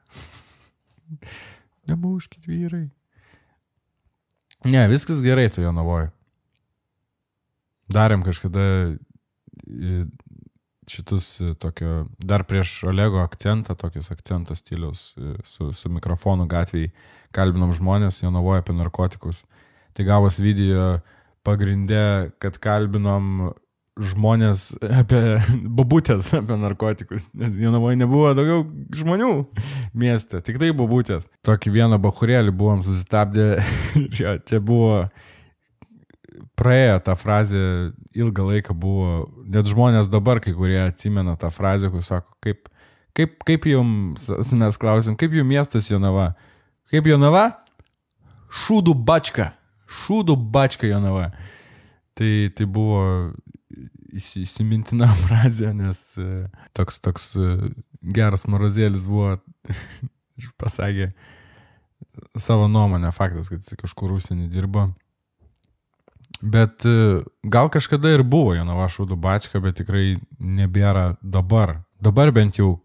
Nemuškit 1.90 2.46
vyrai. 2.50 2.86
Ne, 4.66 4.86
viskas 4.90 5.22
gerai 5.26 5.50
tu 5.54 5.62
jo 5.62 5.72
navoji. 5.74 6.10
Darėm 7.94 8.24
kažkada 8.26 8.64
šitus 10.90 11.28
tokio, 11.62 12.06
dar 12.18 12.46
prieš 12.46 12.80
Olego 12.90 13.22
akcentą, 13.22 13.76
tokius 13.78 14.12
akcentos 14.14 14.62
stiliaus 14.62 15.12
su, 15.46 15.70
su 15.74 15.92
mikrofonu 15.94 16.48
gatvėje, 16.50 16.92
kalbinom 17.34 17.74
žmonės, 17.78 18.22
jie 18.24 18.32
navoja 18.34 18.64
apie 18.64 18.74
narkotikus. 18.78 19.44
Tai 19.98 20.06
gavos 20.06 20.42
video 20.42 21.00
pagrindė, 21.46 22.34
kad 22.42 22.58
kalbinom 22.62 23.54
žmonės 23.96 24.74
apie 24.84 25.22
babutės, 25.78 26.32
apie 26.36 26.58
narkotikus, 26.60 27.24
nes 27.38 27.56
Jonavoje 27.60 28.00
nebuvo 28.00 28.34
daugiau 28.36 28.66
žmonių 28.96 29.32
mieste, 29.96 30.42
tik 30.44 30.60
tai 30.62 30.74
babutės. 30.76 31.30
Tokį 31.48 31.74
vieną 31.78 32.00
bahurėlį 32.04 32.54
buvom 32.56 32.84
susistabdę 32.86 33.48
ir 34.02 34.20
jo, 34.20 34.36
čia 34.48 34.60
buvo, 34.64 35.06
praėjo 36.60 37.00
tą 37.08 37.16
frazę, 37.20 37.64
ilgą 38.16 38.50
laiką 38.52 38.76
buvo, 38.76 39.30
net 39.48 39.72
žmonės 39.72 40.12
dabar 40.12 40.44
kai 40.44 40.56
kurie 40.58 40.82
atsimena 40.84 41.38
tą 41.40 41.52
frazę, 41.54 41.92
kur 41.94 42.04
sako, 42.04 42.36
kaip, 42.44 42.68
kaip, 43.16 43.40
kaip 43.48 43.70
jums, 43.72 44.28
mes 44.52 44.82
klausim, 44.82 45.16
kaip 45.20 45.36
jums 45.36 45.52
miestas 45.56 45.88
Jonava? 45.92 46.34
Kaip 46.92 47.08
Jonava? 47.08 47.48
Šūdų 48.56 48.94
bačka. 49.08 49.54
Šūdų 50.04 50.36
bačka 50.52 50.88
Jonava. 50.88 51.32
Tai, 52.16 52.32
tai 52.56 52.68
buvo 52.72 53.02
įsimintina 54.16 55.10
frazė, 55.24 55.72
nes 55.76 56.02
e, 56.22 56.46
toks, 56.78 57.00
toks 57.04 57.32
e, 57.40 57.56
geras 58.16 58.46
morozėlis 58.50 59.08
buvo 59.10 59.38
ir 60.42 60.52
pasakė 60.62 61.10
savo 62.40 62.70
nuomonę, 62.72 63.12
faktas, 63.16 63.50
kad 63.52 63.64
jis 63.64 63.80
kažkur 63.80 64.16
užsienį 64.16 64.48
dirbo. 64.52 64.90
Bet 66.42 66.86
e, 66.88 67.24
gal 67.44 67.70
kažkada 67.72 68.12
ir 68.14 68.24
buvo 68.28 68.56
Jonava 68.56 68.88
Šūdų 68.92 69.18
bačka, 69.20 69.62
bet 69.64 69.80
tikrai 69.80 70.18
nebėra 70.40 71.16
dabar. 71.24 71.80
Dabar 72.04 72.32
bent 72.36 72.60
jau 72.60 72.76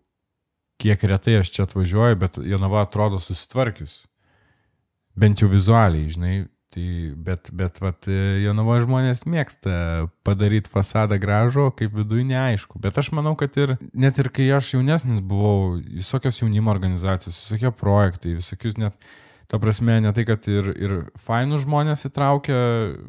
kiek 0.81 1.03
retai 1.05 1.41
aš 1.41 1.51
čia 1.55 1.67
atvažiuoju, 1.67 2.19
bet 2.21 2.39
Jonava 2.47 2.85
atrodo 2.87 3.21
susitvarkius. 3.21 4.05
Bent 5.19 5.43
jau 5.43 5.51
vizualiai, 5.51 6.09
žinai, 6.09 6.35
Tai, 6.71 7.15
bet, 7.19 7.49
bet, 7.51 7.81
vat, 7.83 8.07
Jonavo 8.39 8.77
žmonės 8.79 9.25
mėgsta 9.27 10.05
padaryti 10.23 10.71
fasadą 10.71 11.17
gražų, 11.19 11.65
kaip 11.75 11.97
viduje 11.99 12.23
neaišku. 12.29 12.79
Bet 12.79 13.01
aš 13.01 13.09
manau, 13.17 13.33
kad 13.39 13.59
ir 13.59 13.73
net 13.91 14.21
ir 14.23 14.31
kai 14.31 14.47
aš 14.55 14.77
jaunesnis 14.77 15.19
buvau, 15.19 15.81
visokios 15.83 16.39
jaunimo 16.39 16.71
organizacijos, 16.71 17.41
visokie 17.43 17.75
projektai, 17.75 18.37
visokius 18.39 18.79
net, 18.79 19.11
ta 19.51 19.59
prasme, 19.59 19.99
ne 19.99 20.15
tai, 20.15 20.23
kad 20.31 20.47
ir, 20.47 20.71
ir 20.79 20.97
fainų 21.19 21.59
žmonės 21.65 22.07
įtraukia 22.07 22.61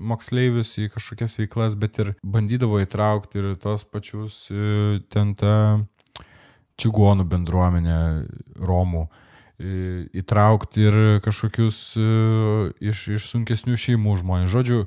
moksleivius 0.10 0.74
į 0.82 0.89
kažkokias 0.95 1.38
veiklas, 1.43 1.78
bet 1.78 2.02
ir 2.02 2.15
bandydavo 2.26 2.82
įtraukti 2.82 3.43
ir 3.43 3.52
tos 3.62 3.86
pačius 3.86 4.47
e, 4.50 5.04
ten 5.13 5.36
tą 5.38 5.56
čigonų 6.82 7.30
bendruomenę, 7.30 8.00
Romų 8.58 9.06
įtraukti 10.21 10.84
ir 10.88 10.97
kažkokius 11.26 11.78
e, 12.00 12.08
iš, 12.91 13.06
iš 13.17 13.30
sunkesnių 13.34 13.78
šeimų 13.80 14.17
žmonės. 14.21 14.52
Žodžiu, 14.54 14.82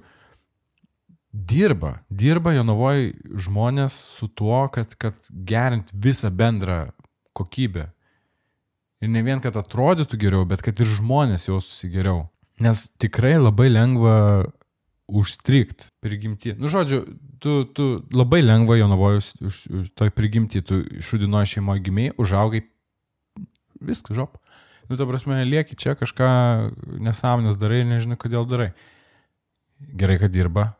dirba, 1.35 1.99
dirba 2.11 2.55
Jonavoje 2.55 3.13
žmonės 3.47 3.97
su 4.17 4.29
tuo, 4.29 4.65
kad, 4.75 4.97
kad 5.01 5.19
gerint 5.31 5.93
visą 5.93 6.31
bendrą 6.35 6.89
kokybę. 7.37 7.91
Ir 9.05 9.11
ne 9.13 9.25
vien, 9.27 9.43
kad 9.45 9.57
atrodytų 9.59 10.19
geriau, 10.21 10.45
bet 10.49 10.63
kad 10.65 10.79
ir 10.81 10.89
žmonės 10.89 11.49
jaustųsi 11.51 11.91
geriau. 11.93 12.29
Nes 12.63 12.87
tikrai 13.03 13.35
labai 13.37 13.67
lengva 13.73 14.47
užstrikti 15.11 15.91
prigimti. 16.01 16.55
Nu, 16.57 16.71
žodžiu, 16.71 17.03
tu, 17.43 17.65
tu 17.77 17.89
labai 18.15 18.41
lengva 18.41 18.79
Jonavojus 18.79 19.35
už, 19.43 19.59
už 19.69 19.91
toj 19.99 20.15
prigimti, 20.15 20.63
tu 20.65 20.81
šudinoje 21.05 21.57
šeimoje 21.57 21.85
gimiai, 21.85 22.15
užaugai, 22.17 22.63
viskas 23.85 24.17
žop 24.17 24.39
nu, 24.89 24.97
ta 25.01 25.07
prasme, 25.09 25.41
lieki 25.49 25.77
čia 25.81 25.95
kažką 25.99 26.29
nesąmonės 27.05 27.59
darai 27.61 27.83
ir 27.83 27.91
nežinai, 27.91 28.19
kodėl 28.21 28.49
darai. 28.49 28.73
Gerai, 29.95 30.19
kad 30.23 30.33
dirba. 30.35 30.75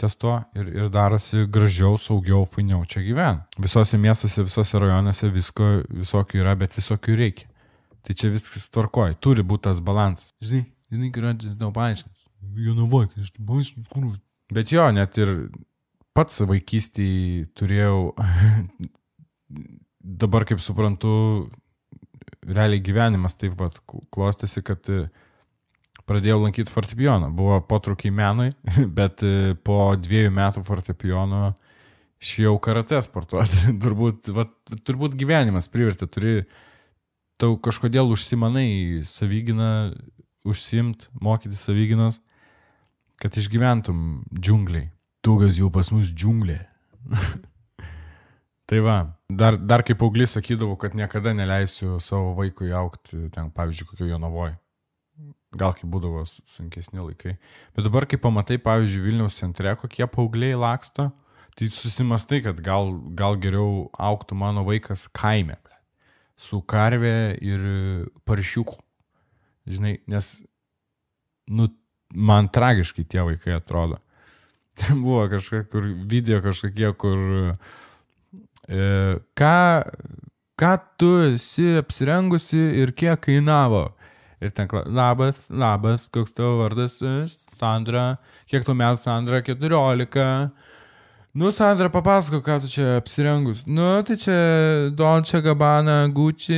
ties 0.00 0.16
to 0.16 0.38
ir, 0.56 0.68
ir 0.72 0.88
darosi 0.88 1.44
gražiau, 1.44 1.98
saugiau, 2.00 2.46
fainiau 2.48 2.86
čia 2.88 3.02
gyventi. 3.04 3.60
Visose 3.60 3.98
miestuose, 4.00 4.46
visose 4.46 4.80
rajonuose 4.80 5.28
visko, 5.28 5.68
visokių 5.92 6.40
yra, 6.40 6.54
bet 6.56 6.72
visokių 6.72 7.16
reikia. 7.18 7.50
Tai 8.00 8.16
čia 8.16 8.30
viskas 8.32 8.70
tvarkoja, 8.72 9.18
turi 9.20 9.44
būti 9.44 9.66
tas 9.68 9.82
balansas. 9.84 10.32
Žinai, 10.40 10.64
žinai, 10.88 11.10
yra, 11.20 11.34
žinau, 11.36 11.68
paaiškins. 11.76 12.16
Jonavai, 12.64 13.04
aš 13.20 13.34
paaiškinu, 13.36 13.84
kur. 13.92 14.06
Bet 14.56 14.72
jo, 14.72 14.86
net 14.96 15.18
ir 15.20 15.34
pats 16.16 16.40
vaikystėje 16.48 17.50
turėjau, 17.58 18.14
dabar 20.24 20.48
kaip 20.48 20.64
suprantu, 20.64 21.12
realiai 22.46 22.82
gyvenimas 22.84 23.36
taip 23.38 23.56
pat 23.60 23.78
klostėsi, 24.14 24.62
kad 24.64 24.86
pradėjau 26.08 26.40
lankyti 26.44 26.72
fortepijoną. 26.72 27.30
Buvo 27.36 27.60
potrukiai 27.68 28.12
menui, 28.14 28.50
bet 28.98 29.24
po 29.66 29.80
dviejų 30.00 30.32
metų 30.36 30.64
fortepijono 30.66 31.50
išėjau 32.20 32.56
karate 32.62 33.00
sportuoti. 33.04 33.74
turbūt, 33.82 34.32
va, 34.36 34.46
turbūt 34.86 35.16
gyvenimas 35.20 35.70
privertė, 35.72 36.08
turi, 36.10 36.34
tau 37.40 37.56
kažkodėl 37.62 38.12
užsimanai 38.14 39.02
savyginą, 39.08 39.70
užsimt, 40.48 41.08
mokyti 41.20 41.58
savyginos, 41.58 42.20
kad 43.20 43.36
išgyventum 43.36 44.24
džiungliai. 44.32 44.90
Tugas 45.24 45.58
jau 45.60 45.68
pas 45.72 45.90
mus 45.92 46.12
džiunglė. 46.16 46.62
tai 48.70 48.78
va, 48.86 48.96
dar, 49.26 49.58
dar 49.58 49.82
kaip 49.82 49.98
paauglys 49.98 50.36
sakydavau, 50.36 50.78
kad 50.78 50.94
niekada 50.94 51.34
neleisiu 51.34 51.98
savo 51.98 52.36
vaikui 52.38 52.70
aukti 52.76 53.26
ten, 53.34 53.50
pavyzdžiui, 53.54 53.88
kokio 53.90 54.10
jo 54.12 54.20
navoje 54.22 54.54
gal 55.56 55.74
kai 55.74 55.88
būdavo 55.90 56.22
sunkesni 56.28 57.02
laikai. 57.02 57.34
Bet 57.74 57.86
dabar, 57.86 58.06
kai 58.06 58.20
pamatai, 58.22 58.60
pavyzdžiui, 58.62 59.02
Vilniaus 59.08 59.38
centre, 59.40 59.72
kokie 59.80 60.06
paaugliai 60.10 60.58
laksto, 60.58 61.10
tai 61.58 61.70
susimastai, 61.74 62.42
kad 62.44 62.60
gal, 62.64 62.92
gal 63.18 63.38
geriau 63.40 63.88
auktų 63.98 64.38
mano 64.38 64.64
vaikas 64.68 65.08
kaime, 65.16 65.58
su 66.40 66.62
karvė 66.62 67.34
ir 67.44 67.66
paršiuku. 68.28 68.78
Žinai, 69.70 69.98
nes, 70.10 70.30
nu, 71.50 71.66
man 72.14 72.48
tragiškai 72.50 73.04
tie 73.04 73.26
vaikai 73.26 73.58
atrodo. 73.58 74.00
Ten 74.80 75.02
buvo 75.02 75.26
kažkokie, 75.28 75.66
kur 75.68 75.90
video 76.08 76.40
kažkokie, 76.42 76.94
kur 76.98 77.18
e, 77.18 77.42
ką, 78.68 79.56
ką 80.60 80.74
tu 81.00 81.14
esi 81.30 81.76
apsirengusi 81.80 82.60
ir 82.82 82.92
kiek 82.92 83.20
kainavo. 83.24 83.90
Ir 84.40 84.52
ten, 84.56 84.68
labas, 84.88 85.42
labas, 85.52 86.06
koks 86.08 86.32
tavo 86.32 86.62
vardas, 86.62 86.96
Sandra, 87.60 88.16
kiek 88.48 88.64
tau 88.64 88.72
metų, 88.72 89.02
Sandra, 89.02 89.42
14. 89.44 90.48
Nu, 91.36 91.50
Sandra, 91.52 91.90
papasako, 91.92 92.40
ką 92.42 92.56
tu 92.64 92.70
čia 92.72 92.96
apsirengus. 92.98 93.66
Nu, 93.68 94.00
tai 94.02 94.16
čia 94.18 94.38
Dolce 94.96 95.42
Gabbana, 95.44 96.08
Gucci, 96.08 96.56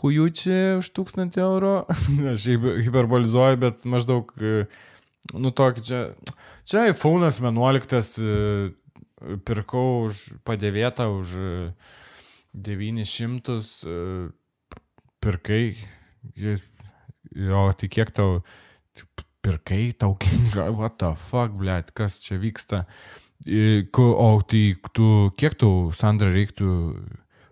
Hujuči 0.00 0.58
už 0.80 0.90
1000 0.98 1.38
eurų. 1.40 1.76
Aš 2.34 2.48
hiperbolizuoju, 2.88 3.62
bet 3.62 3.86
maždaug, 3.88 4.34
nu, 5.32 5.54
tokį 5.54 5.86
čia. 5.86 6.02
Čia 6.68 6.88
iPhone'as 6.90 7.38
11 7.38 8.74
pirkau 9.46 10.06
už 10.08 10.38
padėvietą 10.46 11.08
už 11.14 11.34
900 12.52 13.58
pirkai 15.22 15.64
jo, 17.34 17.72
tai 17.78 17.88
kiek 17.88 18.10
tau 18.14 18.42
pirkai, 19.42 19.92
tau 19.92 20.16
what 20.78 20.98
the 20.98 21.14
fuck, 21.16 21.52
blėt, 21.58 21.92
kas 21.96 22.18
čia 22.22 22.38
vyksta. 22.40 22.86
O 23.42 24.28
tai 24.46 24.64
tu, 24.94 25.06
kiek 25.38 25.58
tau, 25.58 25.90
Sandra, 25.96 26.30
reiktų 26.30 26.70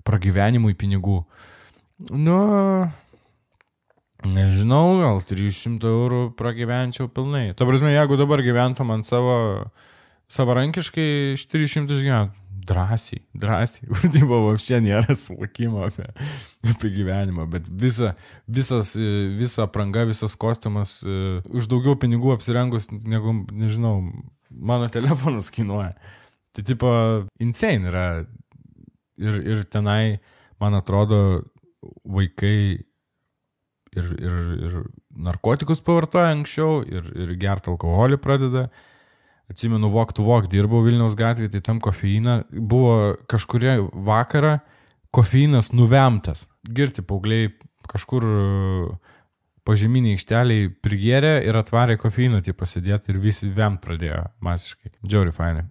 pragyvenimui 0.07 0.77
pinigų? 0.79 1.25
Nu, 2.15 2.39
nežinau, 4.25 5.01
gal 5.03 5.23
300 5.27 5.91
eurų 5.91 6.23
pragyvenčiau 6.39 7.11
pilnai. 7.13 7.51
Ta 7.59 7.67
prasme, 7.69 7.91
jeigu 7.93 8.21
dabar 8.21 8.45
gyventum 8.47 8.95
ant 8.95 9.09
savo 9.09 9.35
savarankiškai, 10.31 11.09
iš 11.37 11.47
300 11.51 12.01
gyventum 12.01 12.41
drąsiai, 12.71 13.23
drąsiai, 13.35 13.89
urdybo 13.95 14.41
vapšė 14.47 14.81
nėra 14.85 15.17
suvokimo 15.19 15.85
apie, 15.87 16.07
apie 16.71 16.91
gyvenimą, 16.95 17.47
bet 17.51 17.71
visa, 17.83 18.15
visas, 18.47 18.93
visa 19.39 19.65
apranga, 19.67 20.05
visas 20.09 20.37
kostiumas 20.39 20.99
uh, 21.07 21.41
už 21.51 21.71
daugiau 21.71 21.97
pinigų 22.01 22.35
apsirengus, 22.37 22.91
negu, 22.91 23.35
nežinau, 23.51 23.97
mano 24.51 24.91
telefonas 24.93 25.51
kainuoja. 25.55 25.95
Tai 26.57 26.67
tipo, 26.67 26.93
insane 27.43 27.91
yra. 27.91 28.07
Ir, 29.21 29.35
ir 29.45 29.59
tenai, 29.69 30.19
man 30.63 30.75
atrodo, 30.79 31.43
vaikai 32.09 32.81
ir, 32.81 34.07
ir, 34.17 34.39
ir 34.65 34.79
narkotikus 35.13 35.83
pavartoja 35.85 36.33
anksčiau, 36.33 36.81
ir, 36.89 37.11
ir 37.13 37.35
gert 37.41 37.69
alkoholį 37.69 38.17
pradeda. 38.25 38.71
Atsimenu, 39.51 39.91
Walk 39.91 40.15
to 40.15 40.25
Walk 40.27 40.47
dirbau 40.51 40.85
Vilniaus 40.85 41.17
gatvėje, 41.19 41.57
tai 41.57 41.63
tam 41.67 41.81
kofeiną 41.83 42.43
buvo 42.55 43.17
kažkurie 43.31 43.81
vakarą 43.91 44.59
kofeinas 45.15 45.73
nuvemtas. 45.75 46.47
Girti 46.71 47.03
paaugliai 47.03 47.51
kažkur 47.91 48.27
pažeminiai 49.67 50.17
aikšteliai 50.17 50.69
prigėrė 50.83 51.35
ir 51.47 51.59
atvarė 51.61 51.99
kofeiną, 52.01 52.41
tai 52.45 52.55
pasidėti 52.57 53.13
ir 53.13 53.21
visi 53.23 53.51
vemt 53.55 53.83
pradėjo 53.85 54.23
masiškai. 54.45 54.95
Džiauri 55.07 55.35
fainai. 55.35 55.67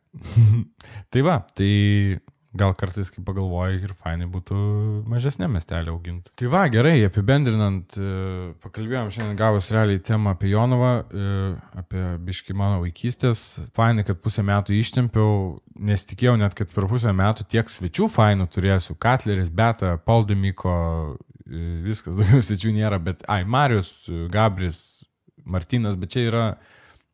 tai 1.12 1.24
va, 1.26 1.40
tai 1.56 1.72
gal 2.58 2.74
kartais, 2.74 3.12
kai 3.14 3.22
pagalvoji, 3.26 3.84
ir 3.86 3.92
fainai 3.98 4.26
būtų 4.30 4.56
mažesnė 5.10 5.50
miestelė 5.52 5.92
auginti. 5.94 6.32
Tai 6.40 6.50
va, 6.50 6.64
gerai, 6.72 6.96
apibendrinant, 7.06 7.94
e, 7.94 8.54
pakalbėjom 8.64 9.12
šiandien 9.14 9.38
gavus 9.38 9.70
realiai 9.74 10.02
temą 10.02 10.34
apie 10.34 10.50
Jonovą, 10.56 10.94
e, 11.06 11.52
apie 11.78 12.06
biški 12.26 12.56
mano 12.58 12.82
vaikystės. 12.82 13.44
Fainai, 13.78 14.06
kad 14.08 14.22
pusę 14.24 14.42
metų 14.46 14.74
ištempiau, 14.80 15.60
nes 15.78 16.06
tikėjau 16.10 16.40
net, 16.42 16.58
kad 16.58 16.74
per 16.74 16.90
pusę 16.90 17.14
metų 17.14 17.46
tiek 17.54 17.70
svečių 17.70 18.10
fainų 18.16 18.50
turėsiu. 18.50 18.98
Katleris, 18.98 19.54
Beta, 19.54 19.98
Paldemiko, 20.02 20.74
e, 21.46 21.64
viskas, 21.86 22.16
daugiau 22.20 22.42
svečių 22.42 22.74
nėra, 22.80 22.98
bet, 22.98 23.22
ai, 23.30 23.44
Marius, 23.46 23.94
Gabris, 24.34 25.04
Martinas, 25.46 26.02
bet 26.02 26.18
čia 26.18 26.26
yra 26.32 26.50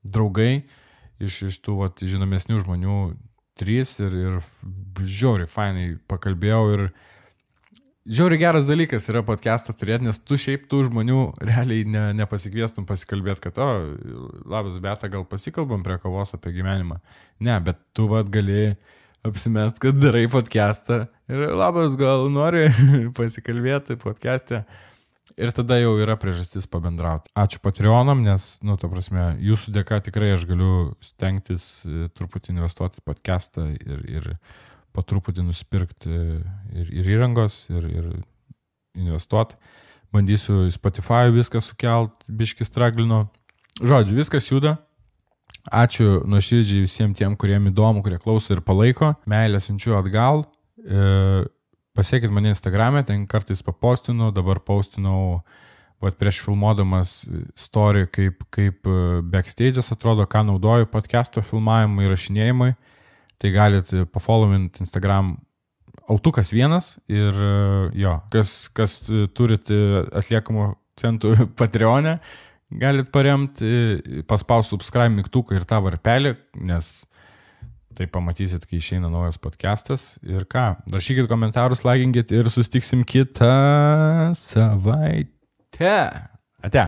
draugai 0.04 0.63
iš, 1.19 1.43
iš 1.50 1.60
tų 1.63 1.80
vat, 1.84 2.04
žinomesnių 2.04 2.63
žmonių 2.63 3.00
trys 3.60 3.98
ir, 4.04 4.15
ir 4.15 4.39
žiauriai 5.00 5.50
fainai 5.50 5.86
pakalbėjau 6.12 6.63
ir 6.76 6.84
žiauriai 8.06 8.41
geras 8.41 8.68
dalykas 8.68 9.08
yra 9.10 9.24
podcastą 9.26 9.74
turėti, 9.78 10.06
nes 10.08 10.20
tu 10.22 10.38
šiaip 10.39 10.68
tų 10.72 10.84
žmonių 10.89 11.22
realiai 11.41 11.88
ne, 11.89 12.04
nepasikviestum 12.20 12.86
pasikalbėti, 12.89 13.48
kad, 13.48 13.62
o, 13.63 13.70
labas, 14.52 14.78
beta, 14.84 15.10
gal 15.12 15.26
pasikalbam 15.30 15.86
prie 15.86 15.98
kavos 16.04 16.36
apie 16.38 16.54
gyvenimą. 16.58 17.00
Ne, 17.46 17.58
bet 17.65 17.80
tu 17.98 18.10
vad 18.12 18.30
gali 18.34 18.76
apsimest, 19.26 19.80
kad 19.82 19.98
darai 19.98 20.28
podcastą 20.30 21.06
ir 21.32 21.48
labas, 21.58 21.98
gal 21.98 22.28
nori 22.34 22.68
pasikalbėti 23.18 23.98
podcast'e. 24.04 24.65
Ir 25.36 25.52
tada 25.52 25.76
jau 25.82 25.98
yra 26.00 26.15
priežastis 26.15 26.63
pabendrauti. 26.71 27.28
Ačiū 27.36 27.60
Patreonam, 27.60 28.21
nes, 28.24 28.43
nu, 28.63 28.78
ta 28.80 28.88
prasme, 28.88 29.34
jūsų 29.43 29.74
dėka 29.76 30.00
tikrai 30.06 30.32
aš 30.38 30.45
galiu 30.48 30.93
stengtis 31.04 31.65
e, 31.84 32.06
truputį 32.15 32.54
investuoti 32.54 33.04
podcastą 33.04 33.67
ir, 33.76 34.06
ir 34.08 34.30
po 34.95 35.04
truputį 35.04 35.43
nusipirkti 35.43 36.13
ir, 36.15 36.88
ir 36.88 37.10
įrangos, 37.17 37.65
ir, 37.67 37.89
ir 37.91 38.08
investuoti. 38.95 39.60
Bandysiu 40.15 40.69
Spotify 40.71 41.28
viską 41.36 41.60
sukelt, 41.60 42.15
biškis 42.32 42.71
traglino. 42.71 43.26
Žodžiu, 43.84 44.15
viskas 44.15 44.48
juda. 44.48 44.78
Ačiū 45.67 46.21
nuoširdžiai 46.30 46.86
visiems 46.86 47.19
tiem, 47.19 47.36
kuriem 47.36 47.67
įdomu, 47.74 48.06
kurie 48.06 48.21
klauso 48.24 48.56
ir 48.56 48.63
palaiko. 48.63 49.17
Meilę 49.28 49.60
siunčiu 49.60 49.98
atgal. 50.00 50.45
E, 50.80 51.43
Pasiekit 51.95 52.31
mane 52.34 52.51
Instagram'e, 52.51 53.05
ten 53.08 53.23
kartais 53.31 53.62
papostinu, 53.63 54.27
dabar 54.36 54.60
postinau, 54.60 55.39
vat 56.03 56.17
prieš 56.19 56.41
filmuodamas 56.43 57.21
story, 57.55 58.03
kaip, 58.12 58.43
kaip 58.51 58.89
e, 58.89 59.21
backstage'as 59.31 59.93
atrodo, 59.95 60.25
ką 60.27 60.43
naudoju 60.49 60.89
podcast'o 60.91 61.43
filmavimui, 61.45 62.10
įrašinėjimui. 62.10 62.75
Tai 63.39 63.51
galit 63.55 63.91
pafollowint 64.12 64.81
Instagram 64.84 65.38
autukas 66.12 66.51
vienas 66.51 66.97
ir 67.08 67.31
e, 67.31 67.55
jo, 68.03 68.17
kas, 68.34 68.58
kas 68.75 68.99
turit 69.38 69.71
atliekamų 69.71 70.73
centų 70.99 71.34
Patreon'e, 71.60 72.17
galit 72.75 73.12
paremti, 73.15 73.71
paspaus 74.27 74.67
subscribe 74.71 75.13
mygtuką 75.15 75.55
ir 75.55 75.67
tą 75.69 75.79
varpelį, 75.86 76.36
nes 76.67 76.91
Tai 77.95 78.08
pamatysit, 78.12 78.65
kai 78.67 78.81
išeina 78.81 79.08
naujas 79.08 79.38
podcastas. 79.39 80.17
Ir 80.27 80.43
ką, 80.51 80.65
rašykit 80.91 81.29
komentarus, 81.31 81.86
laginkit 81.88 82.34
ir 82.36 82.49
sustiksim 82.51 83.05
kitą 83.08 84.34
savaitę. 84.36 85.95
Ate. 86.65 86.84